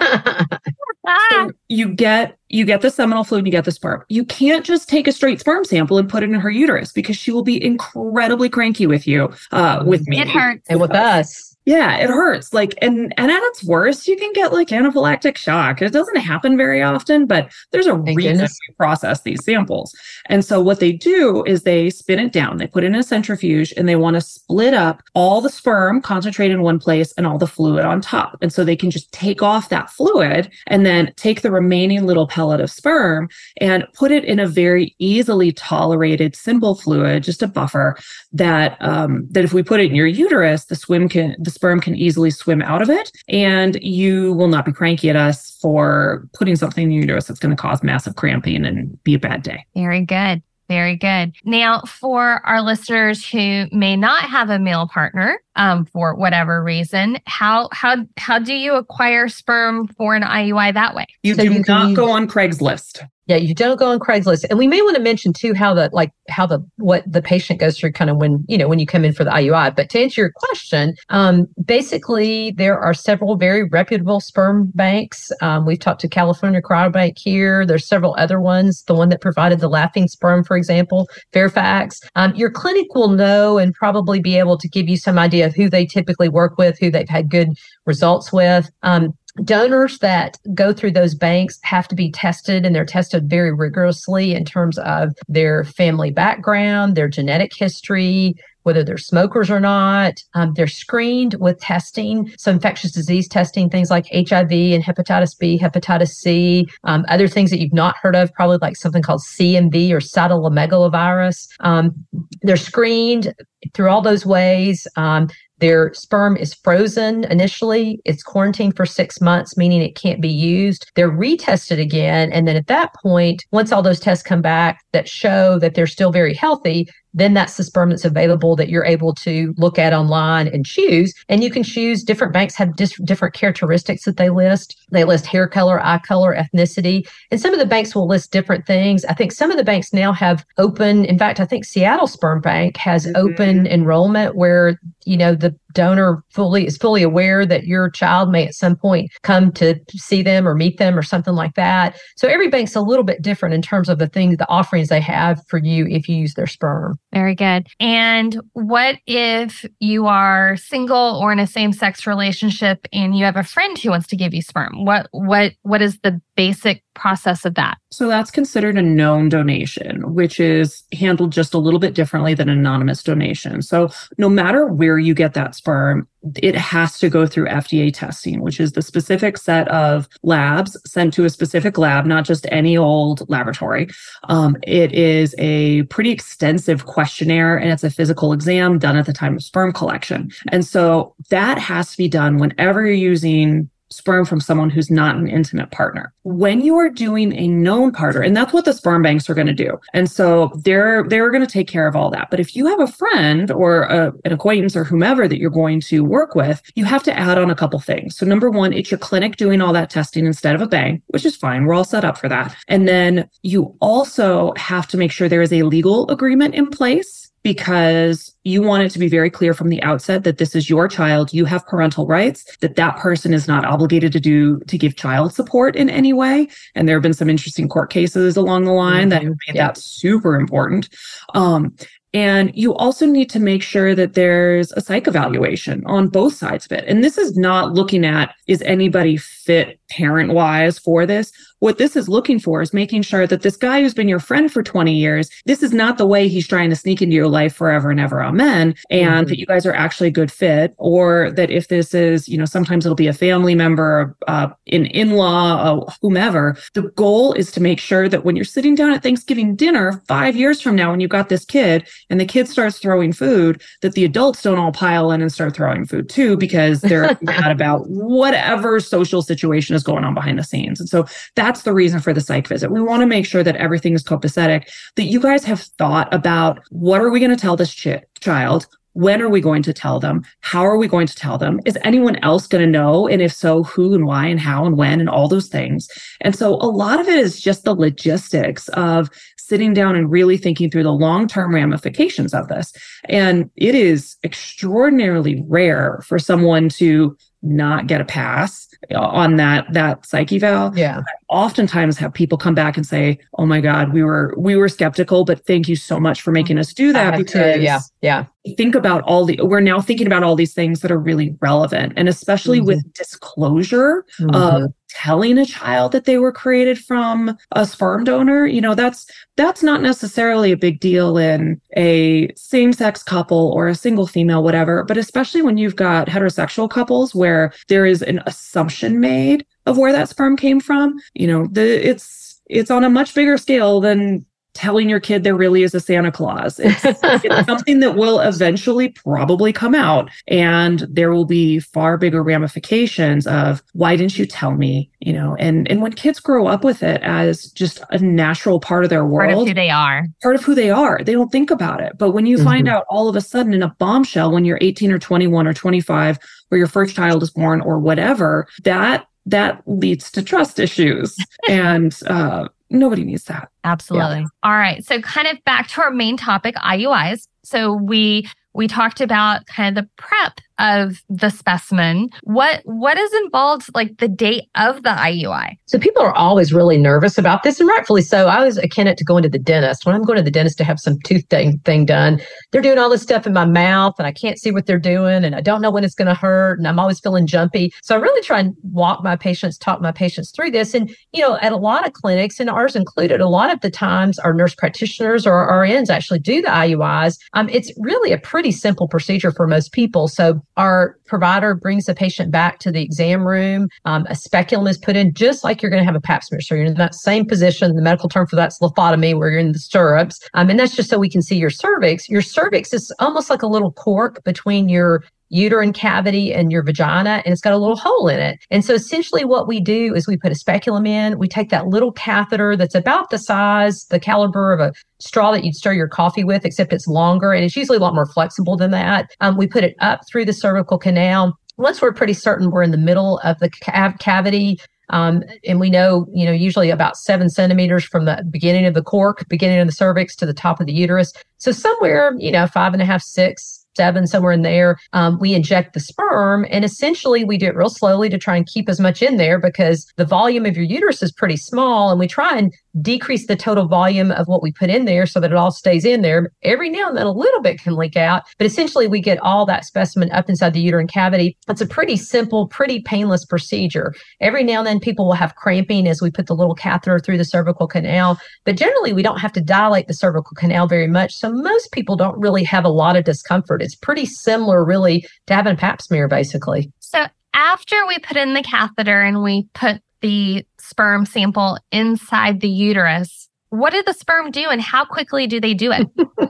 [1.31, 4.03] so you get you get the seminal fluid, you get the sperm.
[4.09, 7.15] You can't just take a straight sperm sample and put it in her uterus because
[7.15, 10.19] she will be incredibly cranky with you, uh, with me.
[10.19, 10.67] It hurts.
[10.67, 11.48] And with us.
[11.69, 12.51] Yeah, it hurts.
[12.51, 15.83] Like, and and at its worst, you can get like anaphylactic shock.
[15.83, 18.57] It doesn't happen very often, but there's a Thank reason goodness.
[18.67, 19.95] we process these samples.
[20.25, 22.57] And so what they do is they spin it down.
[22.57, 26.01] They put it in a centrifuge and they want to split up all the sperm,
[26.01, 28.39] concentrate in one place, and all the fluid on top.
[28.41, 32.25] And so they can just take off that fluid and then take the remaining little
[32.25, 37.47] pellet of sperm and put it in a very easily tolerated simple fluid, just a
[37.47, 37.95] buffer
[38.33, 41.81] that um, that if we put it in your uterus, the swim can the sperm
[41.81, 46.25] can easily swim out of it, and you will not be cranky at us for
[46.33, 49.43] putting something in your uterus that's going to cause massive cramping and be a bad
[49.43, 49.65] day.
[49.75, 50.41] Very good.
[50.69, 51.33] Very good.
[51.43, 57.19] Now, for our listeners who may not have a male partner um, for whatever reason,
[57.27, 61.05] how how how do you acquire sperm for an IUI that way?
[61.21, 63.05] You so do you not go on Craigslist.
[63.29, 64.45] Yeah, you don't go on Craigslist.
[64.49, 67.59] And we may want to mention too how the like how the what the patient
[67.59, 69.75] goes through kind of when, you know, when you come in for the IUI.
[69.75, 75.31] But to answer your question, um, basically there are several very reputable sperm banks.
[75.43, 77.67] Um, we've talked to California Cryobank here.
[77.67, 78.83] There's several other ones.
[78.87, 81.99] The one that provided the laughing sperm, for example, Fairfax.
[82.15, 85.55] Um, your clinic will know and probably be able to give you some idea of
[85.55, 87.49] who they typically work with, who they've had good
[87.85, 88.69] results with.
[88.83, 93.53] Um, donors that go through those banks have to be tested and they're tested very
[93.53, 98.35] rigorously in terms of their family background, their genetic history,
[98.69, 100.23] whether they're smokers or not.
[100.35, 105.57] Um, they're screened with testing, so infectious disease testing, things like HIV and hepatitis B,
[105.57, 109.89] hepatitis C, um, other things that you've not heard of, probably like something called CMV
[109.89, 111.47] or cytomegalovirus.
[111.61, 111.95] Um,
[112.43, 113.33] they're screened
[113.73, 114.87] through all those ways.
[114.95, 115.29] Um,
[115.59, 117.99] their sperm is frozen initially.
[118.05, 120.89] It's quarantined for six months, meaning it can't be used.
[120.95, 122.31] They're retested again.
[122.31, 125.87] And then at that point, once all those tests come back that show that they're
[125.87, 129.93] still very healthy, then that's the sperm that's available that you're able to look at
[129.93, 131.13] online and choose.
[131.27, 134.77] And you can choose different banks have dis- different characteristics that they list.
[134.91, 138.65] They list hair color, eye color, ethnicity, and some of the banks will list different
[138.65, 139.05] things.
[139.05, 141.05] I think some of the banks now have open.
[141.05, 143.15] In fact, I think Seattle Sperm Bank has mm-hmm.
[143.15, 148.47] open enrollment where you know the donor fully is fully aware that your child may
[148.47, 151.97] at some point come to see them or meet them or something like that.
[152.17, 155.01] So every bank's a little bit different in terms of the things, the offerings they
[155.01, 156.97] have for you if you use their sperm.
[157.13, 157.67] Very good.
[157.79, 163.43] And what if you are single or in a same-sex relationship and you have a
[163.43, 164.85] friend who wants to give you sperm?
[164.85, 167.77] What what what is the basic process of that?
[167.91, 172.47] So that's considered a known donation, which is handled just a little bit differently than
[172.47, 173.61] an anonymous donation.
[173.61, 176.07] So no matter where you get that sperm,
[176.41, 181.13] it has to go through FDA testing, which is the specific set of labs sent
[181.15, 183.89] to a specific lab, not just any old laboratory.
[184.29, 189.13] Um, it is a pretty extensive questionnaire and it's a physical exam done at the
[189.13, 190.31] time of sperm collection.
[190.53, 195.15] And so that has to be done whenever you're using sperm from someone who's not
[195.15, 196.13] an intimate partner.
[196.23, 199.47] When you are doing a known partner, and that's what the sperm banks are going
[199.47, 199.79] to do.
[199.93, 202.29] And so they're they're going to take care of all that.
[202.29, 205.81] But if you have a friend or a, an acquaintance or whomever that you're going
[205.81, 208.17] to work with, you have to add on a couple things.
[208.17, 211.25] So number one, it's your clinic doing all that testing instead of a bank, which
[211.25, 211.65] is fine.
[211.65, 212.55] We're all set up for that.
[212.67, 217.28] And then you also have to make sure there is a legal agreement in place
[217.43, 220.87] because you want it to be very clear from the outset that this is your
[220.87, 224.95] child you have parental rights that that person is not obligated to do to give
[224.95, 228.71] child support in any way and there have been some interesting court cases along the
[228.71, 229.09] line mm-hmm.
[229.09, 230.89] that have made that super important
[231.35, 231.73] um,
[232.13, 236.65] and you also need to make sure that there's a psych evaluation on both sides
[236.65, 236.85] of it.
[236.87, 241.31] And this is not looking at is anybody fit parent wise for this?
[241.59, 244.51] What this is looking for is making sure that this guy who's been your friend
[244.51, 247.53] for 20 years, this is not the way he's trying to sneak into your life
[247.53, 248.23] forever and ever.
[248.23, 248.75] Amen.
[248.89, 249.29] And mm-hmm.
[249.29, 252.45] that you guys are actually a good fit, or that if this is, you know,
[252.45, 257.51] sometimes it'll be a family member, uh, an in law, uh, whomever, the goal is
[257.51, 260.91] to make sure that when you're sitting down at Thanksgiving dinner five years from now,
[260.91, 264.59] when you've got this kid and the kid starts throwing food, that the adults don't
[264.59, 269.75] all pile in and start throwing food too, because they're mad about whatever social situation
[269.75, 270.79] is going on behind the scenes.
[270.79, 272.69] And so that that's the reason for the psych visit.
[272.69, 276.59] We want to make sure that everything is copacetic, that you guys have thought about
[276.69, 278.67] what are we going to tell this ch- child?
[278.93, 280.23] When are we going to tell them?
[280.41, 281.59] How are we going to tell them?
[281.65, 283.07] Is anyone else going to know?
[283.07, 285.87] And if so, who and why and how and when and all those things.
[286.21, 289.09] And so a lot of it is just the logistics of
[289.39, 292.73] sitting down and really thinking through the long term ramifications of this.
[293.05, 300.05] And it is extraordinarily rare for someone to not get a pass on that that
[300.05, 300.77] psyche eval.
[300.77, 300.99] Yeah.
[300.99, 304.69] I oftentimes have people come back and say, "Oh my God, we were we were
[304.69, 308.25] skeptical, but thank you so much for making us do that." Because yeah, yeah.
[308.55, 311.93] Think about all the we're now thinking about all these things that are really relevant,
[311.95, 312.67] and especially mm-hmm.
[312.67, 314.35] with disclosure mm-hmm.
[314.35, 319.05] of telling a child that they were created from a sperm donor you know that's
[319.37, 324.83] that's not necessarily a big deal in a same-sex couple or a single female whatever
[324.83, 329.91] but especially when you've got heterosexual couples where there is an assumption made of where
[329.91, 334.25] that sperm came from you know the it's it's on a much bigger scale than
[334.59, 336.59] telling your kid there really is a Santa Claus.
[336.59, 336.99] It's, it's,
[337.45, 340.11] something that will eventually probably come out.
[340.27, 344.91] And there will be far bigger ramifications of why didn't you tell me?
[344.99, 348.83] You know, and and when kids grow up with it as just a natural part
[348.83, 351.31] of their world, part of who they are, part of who they are, they don't
[351.31, 351.97] think about it.
[351.97, 352.45] But when you mm-hmm.
[352.45, 355.53] find out all of a sudden in a bombshell when you're 18 or 21 or
[355.53, 356.19] 25,
[356.49, 361.15] where your first child is born or whatever, that that leads to trust issues
[361.47, 363.49] and uh, nobody needs that.
[363.63, 364.19] Absolutely.
[364.19, 364.25] Yeah.
[364.43, 364.83] All right.
[364.85, 367.27] So kind of back to our main topic, IUIs.
[367.43, 372.09] So we we talked about kind of the prep of the specimen.
[372.23, 375.57] What what is involved like the date of the IUI?
[375.65, 378.27] So people are always really nervous about this, and rightfully so.
[378.27, 379.85] I always akin it to going to the dentist.
[379.85, 382.77] When I'm going to the dentist to have some tooth thing, thing done, they're doing
[382.77, 385.41] all this stuff in my mouth, and I can't see what they're doing, and I
[385.41, 387.71] don't know when it's going to hurt, and I'm always feeling jumpy.
[387.81, 390.73] So I really try and walk my patients, talk my patients through this.
[390.73, 393.71] And you know, at a lot of clinics, and ours included, a lot of the
[393.71, 397.17] times our nurse practitioners or our RNs actually do the IUIs.
[397.33, 400.07] Um, it's really a pretty simple procedure for most people.
[400.07, 403.69] So our provider brings the patient back to the exam room.
[403.85, 406.41] Um, a speculum is put in just like you're going to have a pap smear.
[406.41, 407.73] So you're in that same position.
[407.75, 410.19] The medical term for that's lithotomy, where you're in the stirrups.
[410.33, 412.09] Um, and that's just so we can see your cervix.
[412.09, 417.21] Your cervix is almost like a little cork between your uterine cavity and your vagina,
[417.23, 418.39] and it's got a little hole in it.
[418.49, 421.67] And so essentially what we do is we put a speculum in, we take that
[421.67, 425.87] little catheter that's about the size, the caliber of a straw that you'd stir your
[425.87, 429.09] coffee with, except it's longer and it's usually a lot more flexible than that.
[429.21, 431.37] Um, we put it up through the cervical canal.
[431.57, 435.69] Once we're pretty certain we're in the middle of the cav- cavity, um, and we
[435.69, 439.67] know, you know, usually about seven centimeters from the beginning of the cork, beginning of
[439.67, 441.13] the cervix to the top of the uterus.
[441.37, 445.33] So somewhere, you know, five and a half, six, seven, somewhere in there, um, we
[445.33, 446.45] inject the sperm.
[446.49, 449.39] And essentially, we do it real slowly to try and keep as much in there
[449.39, 451.89] because the volume of your uterus is pretty small.
[451.89, 455.19] And we try and decrease the total volume of what we put in there so
[455.19, 456.31] that it all stays in there.
[456.43, 459.45] Every now and then a little bit can leak out, but essentially we get all
[459.45, 461.37] that specimen up inside the uterine cavity.
[461.47, 463.93] It's a pretty simple, pretty painless procedure.
[464.21, 467.17] Every now and then people will have cramping as we put the little catheter through
[467.17, 471.13] the cervical canal, but generally we don't have to dilate the cervical canal very much.
[471.15, 473.61] So most people don't really have a lot of discomfort.
[473.61, 476.71] It's pretty similar really to having a pap smear basically.
[476.79, 482.49] So after we put in the catheter and we put the sperm sample inside the
[482.49, 485.87] uterus, what did the sperm do and how quickly do they do it?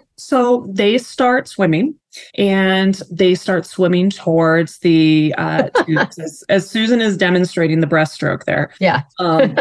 [0.18, 1.96] so they start swimming
[2.36, 5.70] and they start swimming towards the uh,
[6.18, 8.72] as, as, Susan is demonstrating the breaststroke there.
[8.80, 9.04] Yeah.
[9.20, 9.58] Um,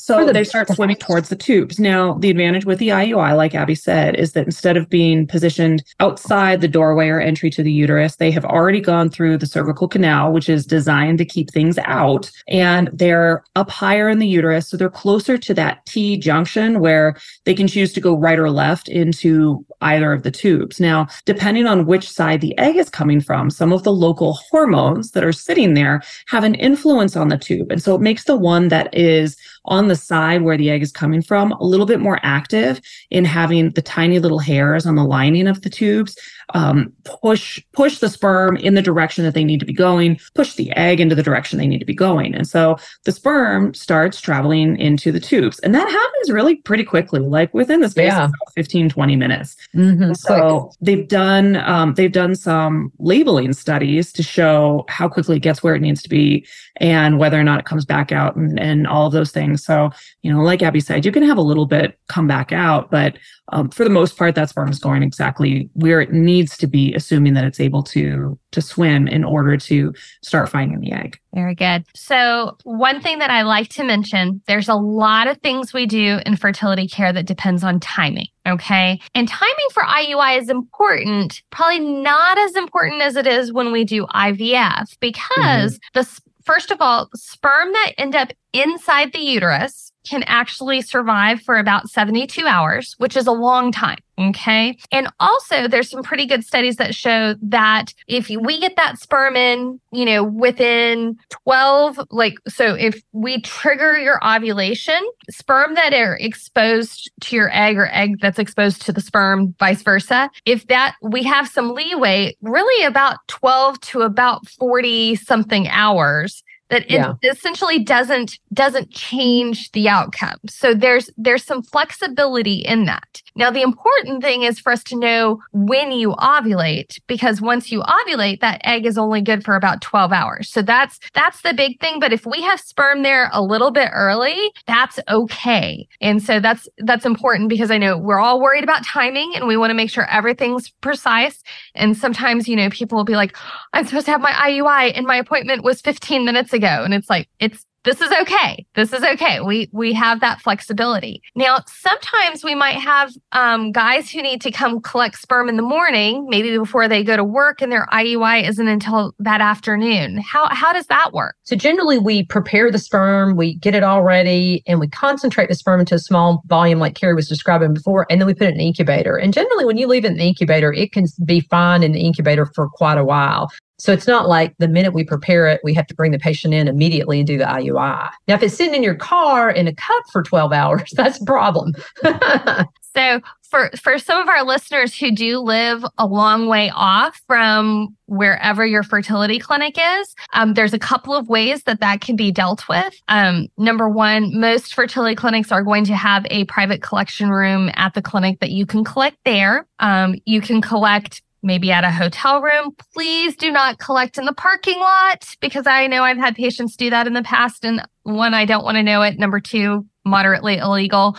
[0.00, 1.78] So the they start swimming towards the tubes.
[1.78, 5.82] Now, the advantage with the IUI, like Abby said, is that instead of being positioned
[6.00, 9.88] outside the doorway or entry to the uterus, they have already gone through the cervical
[9.88, 12.30] canal, which is designed to keep things out.
[12.48, 14.68] And they're up higher in the uterus.
[14.68, 18.50] So they're closer to that T junction where they can choose to go right or
[18.50, 20.80] left into either of the tubes.
[20.80, 25.12] Now, depending on which side the egg is coming from, some of the local hormones
[25.12, 27.70] that are sitting there have an influence on the tube.
[27.70, 30.92] And so it makes the one that is on the side where the egg is
[30.92, 35.04] coming from a little bit more active in having the tiny little hairs on the
[35.04, 36.16] lining of the tubes
[36.54, 40.54] um, push push the sperm in the direction that they need to be going, push
[40.54, 42.34] the egg into the direction they need to be going.
[42.34, 45.58] And so the sperm starts traveling into the tubes.
[45.60, 48.24] And that happens really pretty quickly, like within the space yeah.
[48.24, 49.56] of 15, 20 minutes.
[49.74, 50.14] Mm-hmm.
[50.14, 55.62] So they've done um, they've done some labeling studies to show how quickly it gets
[55.62, 58.86] where it needs to be and whether or not it comes back out and, and
[58.86, 59.64] all of those things.
[59.64, 59.90] So,
[60.22, 63.16] you know, like Abby said, you can have a little bit come back out, but
[63.52, 66.94] um, for the most part, that sperm is going exactly where it needs to be,
[66.94, 71.18] assuming that it's able to to swim in order to start finding the egg.
[71.34, 71.84] Very good.
[71.94, 76.18] So, one thing that I like to mention, there's a lot of things we do
[76.26, 78.28] in fertility care that depends on timing.
[78.46, 79.00] Okay.
[79.14, 83.84] And timing for IUI is important, probably not as important as it is when we
[83.84, 85.98] do IVF because mm-hmm.
[86.00, 91.58] the first of all, sperm that end up inside the uterus can actually survive for
[91.58, 93.98] about 72 hours, which is a long time.
[94.18, 94.76] Okay.
[94.92, 99.34] And also, there's some pretty good studies that show that if we get that sperm
[99.34, 106.18] in, you know, within 12, like, so if we trigger your ovulation, sperm that are
[106.18, 110.96] exposed to your egg or egg that's exposed to the sperm, vice versa, if that
[111.02, 117.14] we have some leeway, really about 12 to about 40 something hours that it yeah.
[117.22, 123.62] essentially doesn't doesn't change the outcome so there's there's some flexibility in that now the
[123.62, 128.60] important thing is for us to know when you ovulate because once you ovulate that
[128.64, 130.50] egg is only good for about 12 hours.
[130.50, 131.98] So that's that's the big thing.
[131.98, 135.88] But if we have sperm there a little bit early that's okay.
[136.00, 139.56] And so that's that's important because i know we're all worried about timing and we
[139.56, 141.42] want to make sure everything's precise.
[141.74, 143.36] And sometimes you know people will be like
[143.72, 146.84] i'm supposed to have my iui and my appointment was 15 minutes ago.
[146.84, 148.66] And it's like, it's this is okay.
[148.74, 149.40] This is okay.
[149.40, 151.22] We we have that flexibility.
[151.34, 155.62] Now, sometimes we might have um, guys who need to come collect sperm in the
[155.62, 160.18] morning, maybe before they go to work, and their IUI isn't until that afternoon.
[160.18, 161.36] How how does that work?
[161.44, 165.54] So generally, we prepare the sperm, we get it all ready, and we concentrate the
[165.54, 168.52] sperm into a small volume, like Carrie was describing before, and then we put it
[168.52, 169.16] in the incubator.
[169.16, 172.00] And generally, when you leave it in the incubator, it can be fine in the
[172.00, 173.50] incubator for quite a while.
[173.80, 176.52] So it's not like the minute we prepare it, we have to bring the patient
[176.52, 178.10] in immediately and do the IUI.
[178.28, 181.24] Now, if it's sitting in your car in a cup for 12 hours, that's a
[181.24, 181.72] problem.
[182.94, 187.96] so for for some of our listeners who do live a long way off from
[188.06, 192.30] wherever your fertility clinic is um, there's a couple of ways that that can be
[192.30, 197.30] dealt with um, number one most fertility clinics are going to have a private collection
[197.30, 201.84] room at the clinic that you can collect there um, you can collect maybe at
[201.84, 202.74] a hotel room.
[202.94, 206.90] Please do not collect in the parking lot because I know I've had patients do
[206.90, 207.64] that in the past.
[207.64, 209.18] And one, I don't want to know it.
[209.18, 211.16] Number two, moderately illegal.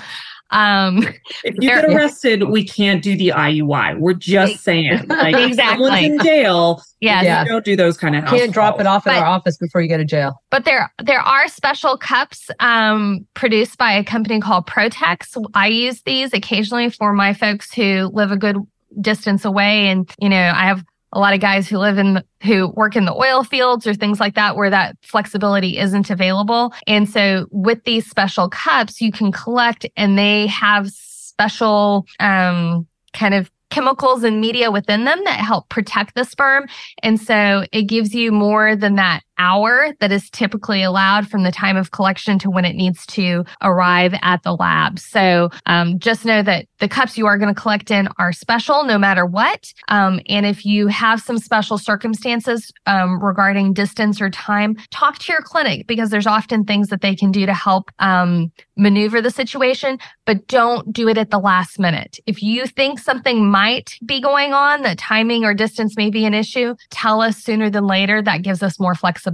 [0.52, 1.04] Um,
[1.44, 4.00] if you get arrested, we can't do the IUI.
[4.00, 5.86] We're just saying, like, exactly.
[5.86, 6.82] someone's in jail.
[7.00, 7.24] Yes.
[7.24, 8.26] Yeah, don't do those kind of.
[8.26, 10.42] Can't drop it off at our office before you go to jail.
[10.50, 15.42] But there, there are special cups um, produced by a company called Protex.
[15.54, 18.58] I use these occasionally for my folks who live a good
[19.00, 19.88] distance away.
[19.88, 23.06] And, you know, I have a lot of guys who live in, who work in
[23.06, 26.74] the oil fields or things like that where that flexibility isn't available.
[26.88, 33.34] And so with these special cups, you can collect and they have special, um, kind
[33.34, 36.68] of chemicals and media within them that help protect the sperm.
[37.02, 41.52] And so it gives you more than that hour that is typically allowed from the
[41.52, 45.00] time of collection to when it needs to arrive at the lab.
[45.00, 48.84] So um, just know that the cups you are going to collect in are special
[48.84, 49.74] no matter what.
[49.88, 55.32] Um, and if you have some special circumstances um, regarding distance or time, talk to
[55.32, 59.32] your clinic because there's often things that they can do to help um, maneuver the
[59.32, 62.20] situation, but don't do it at the last minute.
[62.26, 66.34] If you think something might be going on, that timing or distance may be an
[66.34, 68.22] issue, tell us sooner than later.
[68.22, 69.31] That gives us more flexibility.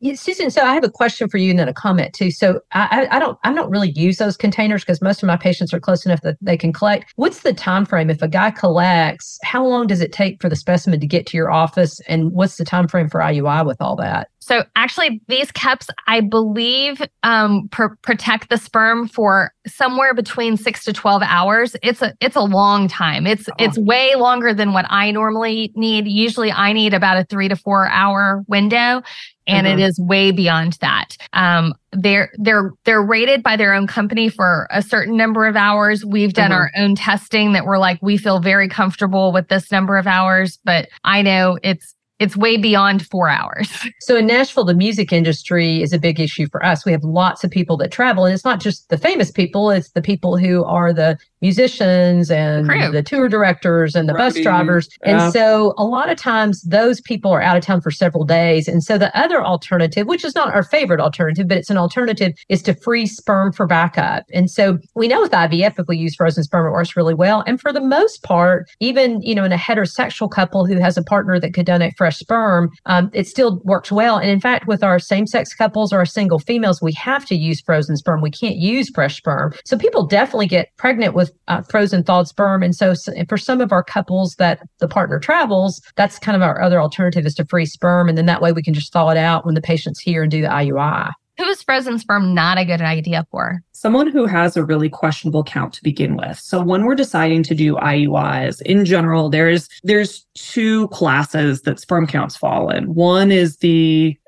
[0.00, 2.30] Yeah, Susan, so I have a question for you and then a comment too.
[2.30, 5.72] So I, I don't I don't really use those containers because most of my patients
[5.74, 7.12] are close enough that they can collect.
[7.16, 9.38] What's the time frame if a guy collects?
[9.42, 12.56] How long does it take for the specimen to get to your office, and what's
[12.56, 14.28] the time frame for IUI with all that?
[14.42, 20.82] So actually, these cups, I believe, um, pr- protect the sperm for somewhere between six
[20.84, 21.76] to twelve hours.
[21.82, 23.26] It's a it's a long time.
[23.26, 23.54] It's oh.
[23.58, 26.08] it's way longer than what I normally need.
[26.08, 29.02] Usually, I need about a three to four hour window,
[29.46, 29.78] and mm-hmm.
[29.78, 31.16] it is way beyond that.
[31.32, 36.04] Um, they're they're they're rated by their own company for a certain number of hours.
[36.04, 36.60] We've done mm-hmm.
[36.60, 40.58] our own testing that we're like we feel very comfortable with this number of hours,
[40.64, 43.68] but I know it's it's way beyond four hours.
[44.00, 46.84] So in Nashville, the music industry is a big issue for us.
[46.84, 49.90] We have lots of people that travel, and it's not just the famous people, it's
[49.90, 52.90] the people who are the musicians and Crew.
[52.90, 54.88] the tour directors and the bus drivers.
[55.04, 55.24] Yeah.
[55.24, 58.68] And so a lot of times those people are out of town for several days.
[58.68, 62.32] And so the other alternative, which is not our favorite alternative, but it's an alternative,
[62.48, 64.24] is to freeze sperm for backup.
[64.32, 67.42] And so we know with IVF, if we use frozen sperm, it works really well.
[67.46, 71.02] And for the most part, even, you know, in a heterosexual couple who has a
[71.02, 74.18] partner that could donate fresh sperm, um, it still works well.
[74.18, 77.34] And in fact, with our same sex couples or our single females, we have to
[77.34, 78.20] use frozen sperm.
[78.20, 79.54] We can't use fresh sperm.
[79.64, 82.62] So people definitely get pregnant with uh, frozen thawed sperm.
[82.62, 86.42] And so, so, for some of our couples that the partner travels, that's kind of
[86.42, 88.08] our other alternative is to freeze sperm.
[88.08, 90.30] And then that way we can just thaw it out when the patient's here and
[90.30, 91.12] do the IUI.
[91.40, 93.62] Who is frozen sperm not a good idea for?
[93.72, 96.38] Someone who has a really questionable count to begin with.
[96.38, 102.06] So when we're deciding to do IUIs, in general, there's there's two classes that sperm
[102.06, 102.94] counts fall in.
[102.94, 104.18] One is the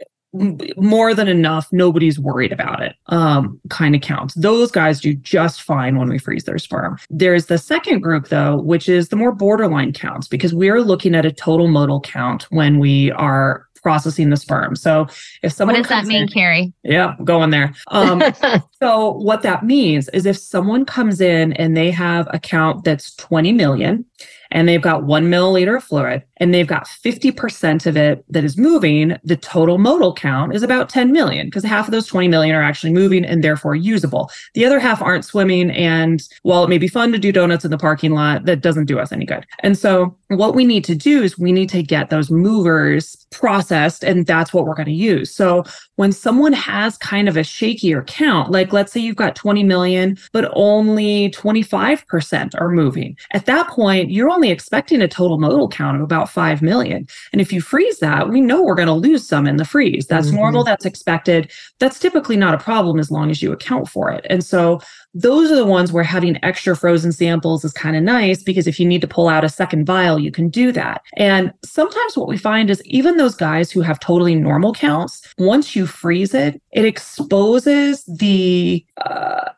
[0.76, 5.62] more than enough nobody's worried about it um kind of counts those guys do just
[5.62, 9.33] fine when we freeze their sperm there's the second group though which is the more
[9.33, 14.37] borderline counts because we're looking at a total motile count when we are processing the
[14.37, 14.76] sperm.
[14.76, 15.09] So
[15.43, 16.72] if someone What does that mean, in, Carrie?
[16.85, 17.74] Yeah, going there.
[17.89, 18.22] Um,
[18.83, 23.14] so what that means is if someone comes in and they have a count that's
[23.14, 24.05] 20 million
[24.51, 28.59] and they've got one milliliter of fluid and they've got 50% of it that is
[28.59, 32.55] moving, the total motile count is about 10 million because half of those 20 million
[32.55, 34.30] are actually moving and therefore usable.
[34.55, 35.70] The other half aren't swimming.
[35.70, 38.87] And while it may be fun to do donuts in the parking lot, that doesn't
[38.87, 39.47] do us any good.
[39.61, 44.05] And so what we need to do is we need to get those movers processed
[44.05, 45.35] and that's what we're going to use.
[45.35, 45.64] So
[46.03, 50.18] when someone has kind of a shakier count, like let's say you've got 20 million,
[50.32, 53.16] but only 25% are moving.
[53.34, 57.07] At that point, you're only expecting a total motile count of about 5 million.
[57.30, 60.09] And if you freeze that, we know we're going to lose some in the freeze.
[60.09, 60.38] That's mm-hmm.
[60.38, 60.64] normal.
[60.64, 61.53] That's expected.
[61.78, 64.26] That's typically not a problem as long as you account for it.
[64.28, 64.80] And so
[65.15, 68.81] those are the ones where having extra frozen samples is kind of nice because if
[68.81, 71.03] you need to pull out a second vial, you can do that.
[71.17, 75.77] And sometimes what we find is even those guys who have totally normal counts, once
[75.77, 79.51] you freeze it, it exposes the uh,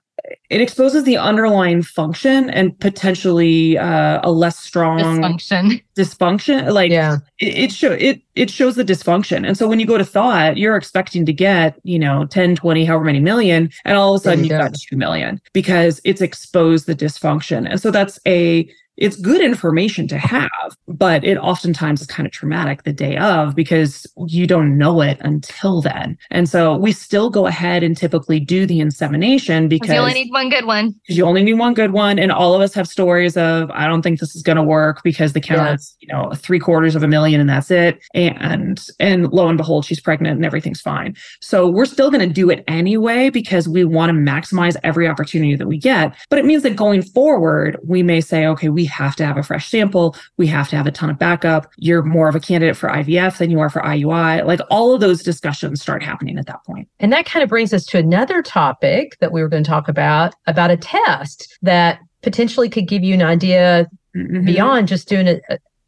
[0.51, 5.83] it exposes the underlying function and potentially uh, a less strong dysfunction.
[5.97, 7.19] Dysfunction, like yeah.
[7.39, 9.47] it, it show it it shows the dysfunction.
[9.47, 12.85] And so when you go to thought, you're expecting to get you know 10, 20,
[12.85, 16.87] however many million, and all of a sudden you've got two million because it's exposed
[16.87, 17.69] the dysfunction.
[17.69, 22.33] And so that's a it's good information to have, but it oftentimes is kind of
[22.33, 26.17] traumatic the day of because you don't know it until then.
[26.31, 30.31] And so we still go ahead and typically do the insemination because you only need
[30.31, 30.95] one good one.
[31.09, 32.19] You only need one good one.
[32.19, 35.03] And all of us have stories of, I don't think this is going to work
[35.03, 35.75] because the count yeah.
[35.75, 37.99] is, you know, three quarters of a million and that's it.
[38.15, 41.17] And, and lo and behold, she's pregnant and everything's fine.
[41.41, 45.57] So we're still going to do it anyway because we want to maximize every opportunity
[45.57, 46.15] that we get.
[46.31, 49.43] But it means that going forward, we may say, okay, we have to have a
[49.43, 50.17] fresh sample.
[50.37, 51.71] We have to have a ton of backup.
[51.77, 54.45] You're more of a candidate for IVF than you are for IUI.
[54.45, 56.89] Like all of those discussions start happening at that point.
[57.01, 59.89] And that kind of brings us to another topic that we were going to talk
[59.89, 64.45] about about a test that potentially could give you an idea mm-hmm.
[64.45, 65.41] beyond just doing a,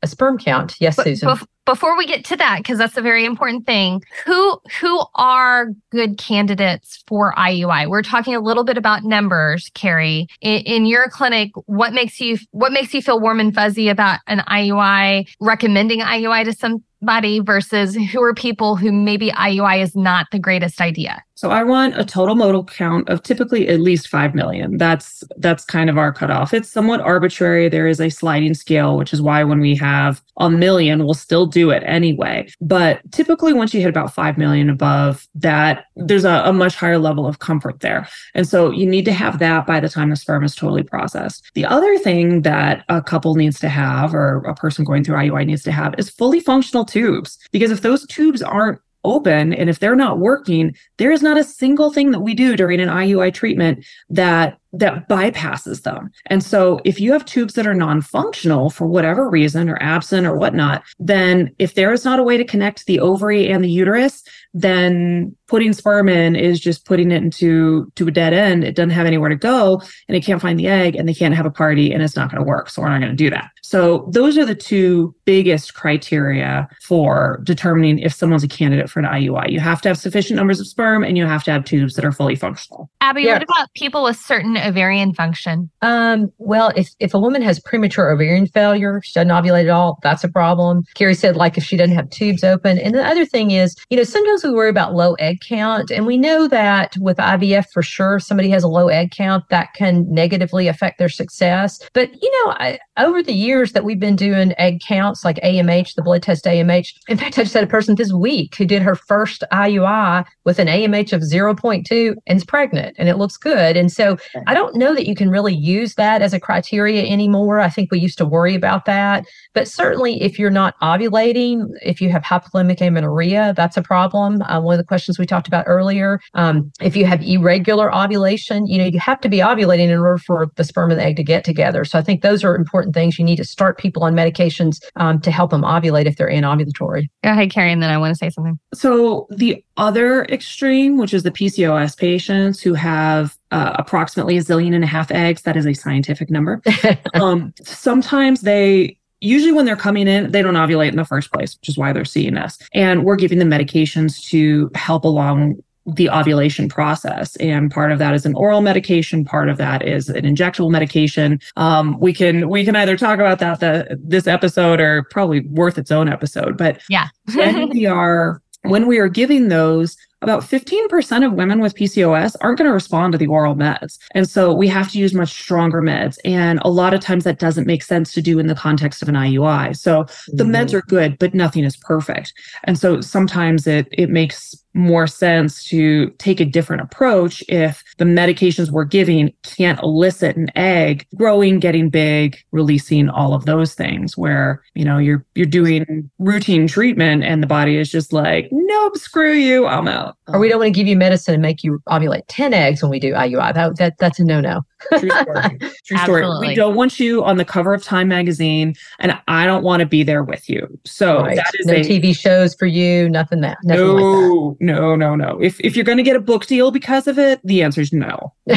[0.02, 0.76] a sperm count.
[0.80, 1.28] Yes, but, Susan.
[1.28, 5.66] Bef- before we get to that, because that's a very important thing, who who are
[5.90, 7.88] good candidates for IUI?
[7.88, 10.28] We're talking a little bit about numbers, Carrie.
[10.40, 14.20] In, in your clinic, what makes you what makes you feel warm and fuzzy about
[14.26, 20.26] an IUI, recommending IUI to somebody versus who are people who maybe IUI is not
[20.32, 21.22] the greatest idea?
[21.36, 24.78] So I want a total motile count of typically at least 5 million.
[24.78, 26.54] That's that's kind of our cutoff.
[26.54, 27.68] It's somewhat arbitrary.
[27.68, 31.44] There is a sliding scale, which is why when we have a million, we'll still
[31.56, 32.46] do it anyway.
[32.60, 36.98] But typically once you hit about 5 million above that, there's a, a much higher
[36.98, 38.06] level of comfort there.
[38.34, 41.50] And so you need to have that by the time the sperm is totally processed.
[41.54, 45.46] The other thing that a couple needs to have or a person going through IUI
[45.46, 47.38] needs to have is fully functional tubes.
[47.52, 51.44] Because if those tubes aren't open and if they're not working there is not a
[51.44, 56.10] single thing that we do during an IUI treatment that that bypasses them.
[56.26, 60.36] And so if you have tubes that are non-functional for whatever reason or absent or
[60.36, 64.22] whatnot, then if there is not a way to connect the ovary and the uterus,
[64.54, 68.64] then putting sperm in is just putting it into to a dead end.
[68.64, 71.34] It doesn't have anywhere to go and it can't find the egg and they can't
[71.34, 72.70] have a party and it's not going to work.
[72.70, 73.50] So we're not going to do that.
[73.62, 79.06] So those are the two biggest criteria for determining if someone's a candidate for an
[79.06, 79.50] IUI.
[79.50, 82.04] You have to have sufficient numbers of sperm and you have to have tubes that
[82.04, 82.90] are fully functional.
[83.00, 83.34] Abby, yeah.
[83.34, 85.70] what about people with certain ovarian function?
[85.82, 89.98] Um, well, if, if a woman has premature ovarian failure, she doesn't ovulate at all,
[90.02, 90.82] that's a problem.
[90.94, 92.78] Carrie said, like if she doesn't have tubes open.
[92.78, 95.90] And the other thing is, you know, sometimes we worry about low egg count.
[95.90, 99.74] And we know that with IVF, for sure, somebody has a low egg count that
[99.74, 101.80] can negatively affect their success.
[101.92, 105.94] But, you know, I, over the years that we've been doing egg counts like AMH,
[105.94, 108.82] the blood test AMH, in fact, I just had a person this week who did
[108.82, 113.76] her first IUI with an AMH of 0.2 and is pregnant and it looks good.
[113.76, 117.60] And so I don't know that you can really use that as a criteria anymore.
[117.60, 119.26] I think we used to worry about that.
[119.54, 124.42] But certainly, if you're not ovulating, if you have hypothalamic amenorrhea, that's a problem.
[124.42, 126.20] Uh, one of the questions we talked about earlier.
[126.34, 130.18] Um, if you have irregular ovulation, you know, you have to be ovulating in order
[130.18, 131.84] for the sperm and the egg to get together.
[131.84, 133.18] So I think those are important things.
[133.18, 137.08] You need to start people on medications um, to help them ovulate if they're anovulatory.
[137.24, 138.58] Go ahead, Carrie, and then I want to say something.
[138.74, 144.74] So the other extreme, which is the PCOS patients who have uh, approximately a zillion
[144.74, 146.62] and a half eggs, that is a scientific number.
[147.14, 151.56] um, sometimes they usually when they're coming in, they don't ovulate in the first place,
[151.58, 152.58] which is why they're seeing us.
[152.74, 157.36] And we're giving them medications to help along the ovulation process.
[157.36, 159.24] And part of that is an oral medication.
[159.24, 161.40] Part of that is an injectable medication.
[161.56, 165.78] Um, we can we can either talk about that the, this episode or probably worth
[165.78, 166.56] its own episode.
[166.56, 171.74] But yeah, when we are when we are giving those, about 15% of women with
[171.74, 173.98] PCOS aren't going to respond to the oral meds.
[174.12, 176.18] And so we have to use much stronger meds.
[176.24, 179.08] And a lot of times that doesn't make sense to do in the context of
[179.08, 179.76] an IUI.
[179.76, 180.36] So mm-hmm.
[180.36, 182.32] the meds are good, but nothing is perfect.
[182.64, 188.04] And so sometimes it it makes more sense to take a different approach if the
[188.04, 194.16] medications we're giving can't elicit an egg growing getting big releasing all of those things
[194.16, 198.96] where you know you're you're doing routine treatment and the body is just like nope
[198.96, 201.80] screw you i'm out or we don't want to give you medicine and make you
[201.88, 204.62] ovulate 10 eggs when we do iui that, that that's a no-no
[204.98, 205.58] True story.
[205.86, 206.48] True story.
[206.48, 209.86] We don't want you on the cover of Time magazine, and I don't want to
[209.86, 210.66] be there with you.
[210.84, 211.36] So right.
[211.36, 213.08] that is no a, TV shows for you.
[213.08, 213.58] Nothing that.
[213.64, 214.64] Nothing no, like that.
[214.64, 215.38] no, no, no.
[215.40, 218.34] If if you're going to get a book deal because of it, the answer no.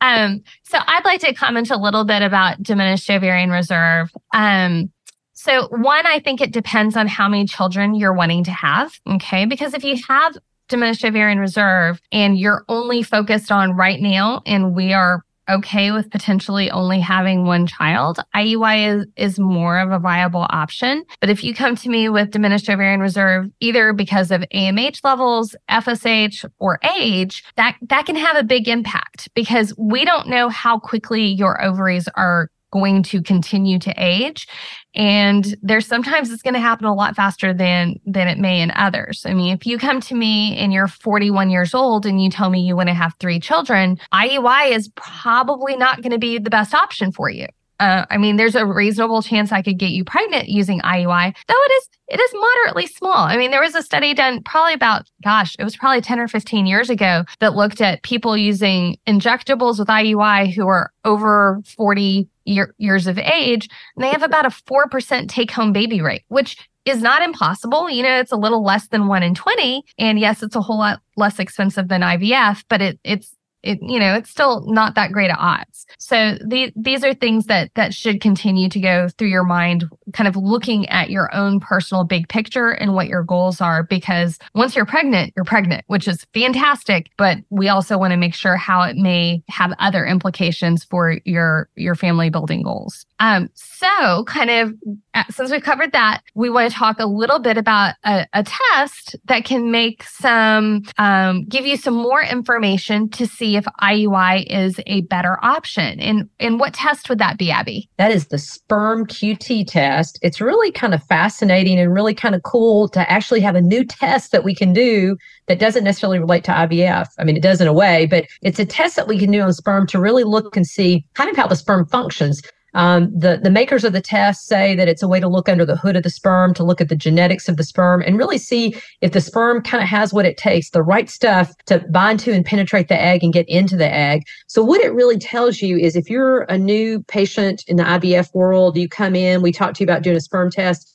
[0.00, 0.42] um.
[0.62, 4.10] So I'd like to comment a little bit about diminished ovarian reserve.
[4.32, 4.90] Um.
[5.32, 8.98] So, one, I think it depends on how many children you're wanting to have.
[9.06, 9.44] Okay.
[9.46, 10.36] Because if you have
[10.68, 16.10] diminished ovarian reserve and you're only focused on right now and we are okay with
[16.10, 21.04] potentially only having one child, IUI is, is more of a viable option.
[21.20, 25.54] But if you come to me with diminished ovarian reserve, either because of AMH levels,
[25.70, 30.78] FSH, or age, that, that can have a big impact because we don't know how
[30.78, 34.48] quickly your ovaries are going to continue to age
[34.94, 38.70] and there's sometimes it's going to happen a lot faster than than it may in
[38.72, 42.30] others i mean if you come to me and you're 41 years old and you
[42.30, 46.38] tell me you want to have three children iui is probably not going to be
[46.38, 47.46] the best option for you
[47.80, 51.54] uh, I mean, there's a reasonable chance I could get you pregnant using IUI, though
[51.54, 53.16] it is it is moderately small.
[53.16, 56.28] I mean, there was a study done probably about, gosh, it was probably 10 or
[56.28, 62.28] 15 years ago that looked at people using injectables with IUI who are over 40
[62.44, 66.56] year, years of age, and they have about a 4% take home baby rate, which
[66.84, 67.88] is not impossible.
[67.88, 69.82] You know, it's a little less than one in 20.
[69.98, 73.34] And yes, it's a whole lot less expensive than IVF, but it, it's
[73.64, 75.86] it, you know, it's still not that great of odds.
[75.98, 80.28] So the, these are things that, that should continue to go through your mind, kind
[80.28, 83.82] of looking at your own personal big picture and what your goals are.
[83.82, 87.10] Because once you're pregnant, you're pregnant, which is fantastic.
[87.16, 91.68] But we also want to make sure how it may have other implications for your,
[91.74, 93.06] your family building goals.
[93.18, 94.74] Um, so kind of
[95.14, 98.44] uh, since we've covered that, we want to talk a little bit about a, a
[98.44, 104.44] test that can make some, um, give you some more information to see if IUI
[104.48, 106.00] is a better option.
[106.00, 107.88] And, and what test would that be, Abby?
[107.96, 110.18] That is the sperm QT test.
[110.22, 113.84] It's really kind of fascinating and really kind of cool to actually have a new
[113.84, 117.06] test that we can do that doesn't necessarily relate to IVF.
[117.18, 119.40] I mean, it does in a way, but it's a test that we can do
[119.40, 122.42] on sperm to really look and see kind of how the sperm functions.
[122.74, 125.64] Um, the, the makers of the test say that it's a way to look under
[125.64, 128.38] the hood of the sperm, to look at the genetics of the sperm and really
[128.38, 132.20] see if the sperm kind of has what it takes, the right stuff to bind
[132.20, 134.22] to and penetrate the egg and get into the egg.
[134.46, 138.34] So what it really tells you is if you're a new patient in the IVF
[138.34, 140.90] world, you come in, we talk to you about doing a sperm test,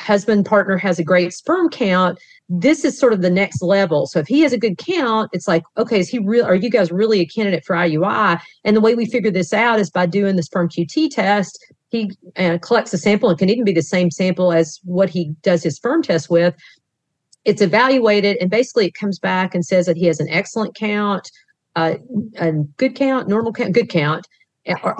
[0.00, 2.18] husband partner has a great sperm count
[2.52, 4.06] this is sort of the next level.
[4.06, 6.44] So if he has a good count, it's like, okay, is he real?
[6.44, 8.40] Are you guys really a candidate for IUI?
[8.64, 11.64] And the way we figure this out is by doing the sperm QT test.
[11.90, 15.32] He uh, collects a sample and can even be the same sample as what he
[15.42, 16.56] does his sperm test with.
[17.44, 21.30] It's evaluated, and basically it comes back and says that he has an excellent count,
[21.76, 21.94] uh,
[22.36, 24.26] a good count, normal count, good count,
[24.82, 24.96] or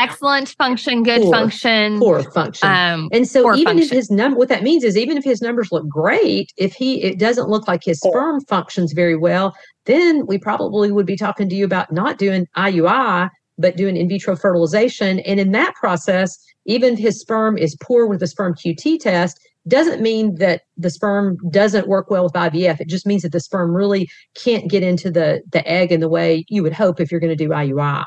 [0.00, 2.68] excellent function, good poor, function, poor function.
[2.68, 3.84] Um, and so even function.
[3.84, 7.02] if his number, what that means is even if his numbers look great, if he
[7.02, 11.48] it doesn't look like his sperm functions very well, then we probably would be talking
[11.48, 13.30] to you about not doing IUI
[13.60, 15.20] but doing in vitro fertilization.
[15.20, 19.38] And in that process, even if his sperm is poor with the sperm QT test,
[19.68, 22.80] doesn't mean that the sperm doesn't work well with IVF.
[22.80, 26.08] It just means that the sperm really can't get into the the egg in the
[26.08, 28.04] way you would hope if you're going to do IUI.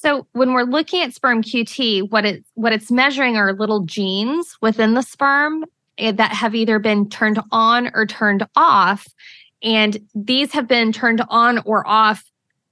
[0.00, 4.56] So when we're looking at sperm QT, what it what it's measuring are little genes
[4.60, 5.64] within the sperm
[5.98, 9.08] eh, that have either been turned on or turned off,
[9.60, 12.22] and these have been turned on or off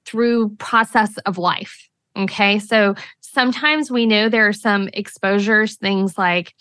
[0.04, 1.88] through process of life.
[2.16, 6.54] Okay, so sometimes we know there are some exposures, things like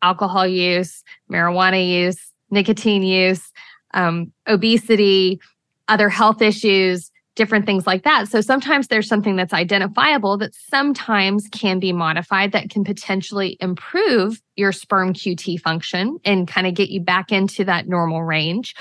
[0.00, 3.52] alcohol use, marijuana use, nicotine use,
[3.92, 5.38] um, obesity,
[5.86, 8.28] other health issues different things like that.
[8.28, 14.42] So sometimes there's something that's identifiable that sometimes can be modified that can potentially improve
[14.56, 18.74] your sperm QT function and kind of get you back into that normal range.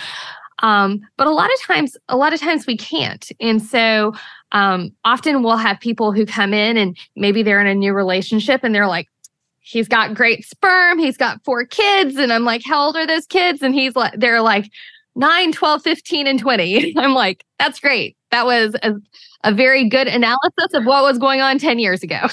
[0.63, 3.31] Um, but a lot of times, a lot of times we can't.
[3.39, 4.13] And so
[4.51, 8.61] um, often we'll have people who come in and maybe they're in a new relationship
[8.63, 9.07] and they're like,
[9.59, 12.15] he's got great sperm, he's got four kids.
[12.15, 13.61] And I'm like, how old are those kids?
[13.61, 14.71] And he's like, they're like,
[15.17, 16.93] 9, 12, 15, and 20.
[16.97, 18.15] I'm like, that's great.
[18.31, 18.93] That was a,
[19.43, 22.27] a very good analysis of what was going on 10 years ago.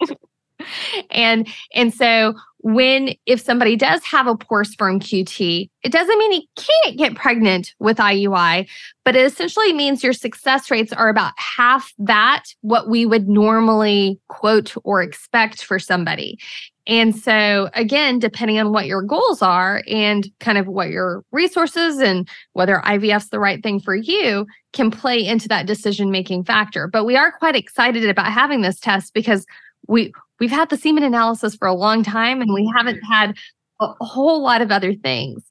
[1.10, 6.32] and and so when if somebody does have a poor sperm QT, it doesn't mean
[6.32, 8.66] he can't get pregnant with IUI,
[9.04, 14.18] but it essentially means your success rates are about half that what we would normally
[14.28, 16.38] quote or expect for somebody.
[16.86, 21.98] And so, again, depending on what your goals are and kind of what your resources
[21.98, 26.86] and whether IVF's the right thing for you can play into that decision making factor.
[26.86, 29.46] But we are quite excited about having this test because
[29.88, 33.34] we we've had the semen analysis for a long time and we haven't had
[33.80, 35.42] a whole lot of other things.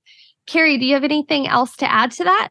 [0.45, 2.49] Carrie, do you have anything else to add to that?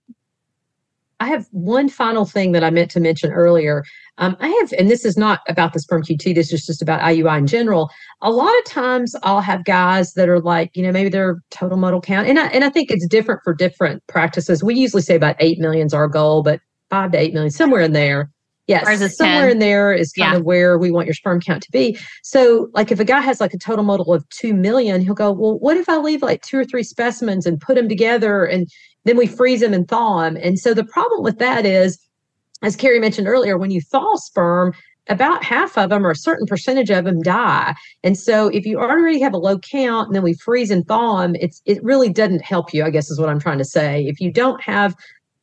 [1.21, 3.85] I have one final thing that I meant to mention earlier.
[4.23, 7.01] Um, I have, and this is not about the sperm QT, this is just about
[7.01, 7.91] IUI in general.
[8.21, 11.77] A lot of times I'll have guys that are like, you know, maybe their total
[11.77, 14.63] motile count, and I, and I think it's different for different practices.
[14.63, 17.83] We usually say about 8 million is our goal, but five to 8 million, somewhere
[17.83, 18.31] in there.
[18.69, 18.85] Yes,
[19.17, 19.51] somewhere 10.
[19.51, 20.39] in there is kind yeah.
[20.39, 21.99] of where we want your sperm count to be.
[22.23, 25.33] So, like, if a guy has like a total motile of two million, he'll go,
[25.33, 28.69] "Well, what if I leave like two or three specimens and put them together and
[29.05, 30.37] then we freeze them and thaw them.
[30.37, 31.99] And so the problem with that is,
[32.63, 34.73] as Carrie mentioned earlier, when you thaw sperm,
[35.09, 37.75] about half of them or a certain percentage of them die.
[38.05, 41.21] And so if you already have a low count and then we freeze and thaw
[41.21, 44.05] them, it's it really doesn't help you, I guess is what I'm trying to say.
[44.07, 44.95] If you don't have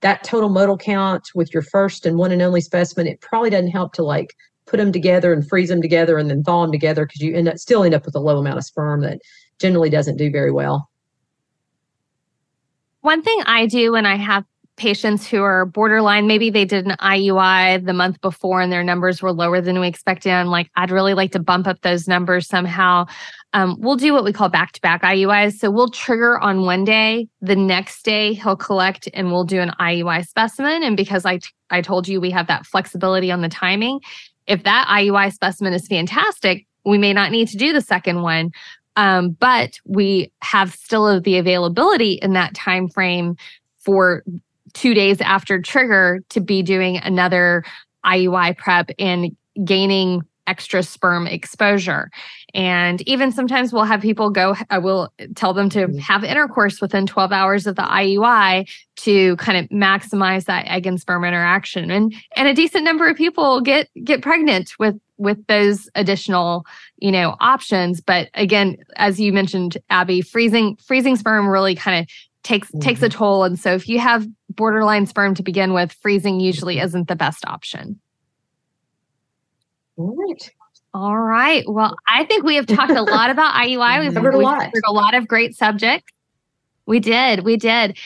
[0.01, 3.71] that total motile count with your first and one and only specimen, it probably doesn't
[3.71, 4.33] help to like
[4.65, 7.49] put them together and freeze them together and then thaw them together because you end
[7.49, 9.19] up still end up with a low amount of sperm that
[9.59, 10.89] generally doesn't do very well.
[13.01, 14.45] One thing I do when I have
[14.79, 19.21] patients who are borderline, maybe they did an IUI the month before and their numbers
[19.21, 20.31] were lower than we expected.
[20.31, 23.05] I'm like, I'd really like to bump up those numbers somehow.
[23.53, 25.53] Um, we'll do what we call back to back IUIs.
[25.53, 29.73] So we'll trigger on one day, the next day he'll collect and we'll do an
[29.79, 30.81] IUI specimen.
[30.81, 33.99] And because I, t- I told you we have that flexibility on the timing,
[34.47, 38.51] if that IUI specimen is fantastic, we may not need to do the second one.
[38.95, 43.35] Um, but we have still the availability in that time frame
[43.77, 44.23] for
[44.73, 47.63] two days after trigger to be doing another
[48.05, 52.09] IUI prep and gaining extra sperm exposure.
[52.55, 55.97] And even sometimes we'll have people go, I will tell them to mm-hmm.
[55.99, 58.67] have intercourse within 12 hours of the IUI
[58.97, 61.91] to kind of maximize that egg and sperm interaction.
[61.91, 66.65] And and a decent number of people get get pregnant with with those additional,
[66.97, 68.01] you know, options.
[68.01, 72.09] But again, as you mentioned, Abby, freezing freezing sperm really kind of
[72.49, 72.79] takes mm-hmm.
[72.79, 73.17] takes a mm-hmm.
[73.17, 73.43] toll.
[73.43, 76.85] And so if you have borderline sperm to begin with, freezing usually mm-hmm.
[76.85, 77.99] isn't the best option.
[79.97, 80.51] All right.
[80.93, 81.63] All right.
[81.67, 83.99] Well, I think we have talked a lot about IUI.
[83.99, 84.71] We've covered a lot.
[84.85, 86.11] A lot of great subjects.
[86.85, 87.43] We did.
[87.43, 87.97] We did.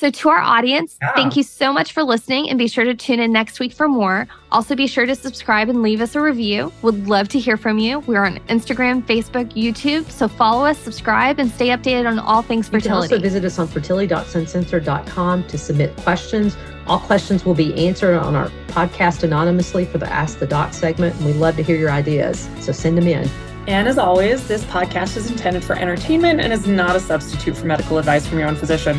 [0.00, 1.12] So, to our audience, yeah.
[1.12, 3.86] thank you so much for listening and be sure to tune in next week for
[3.86, 4.26] more.
[4.50, 6.72] Also, be sure to subscribe and leave us a review.
[6.80, 7.98] Would love to hear from you.
[7.98, 10.10] We're on Instagram, Facebook, YouTube.
[10.10, 13.08] So, follow us, subscribe, and stay updated on all things fertility.
[13.08, 16.56] You can also visit us on FertilityDocsUncensored.com to submit questions.
[16.86, 21.14] All questions will be answered on our podcast anonymously for the Ask the Doc segment,
[21.16, 22.48] and we'd love to hear your ideas.
[22.60, 23.28] So, send them in.
[23.66, 27.66] And as always, this podcast is intended for entertainment and is not a substitute for
[27.66, 28.98] medical advice from your own physician.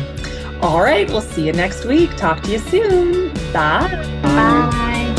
[0.62, 2.16] All right, we'll see you next week.
[2.16, 3.34] Talk to you soon.
[3.52, 3.88] Bye.
[4.22, 5.11] Bye.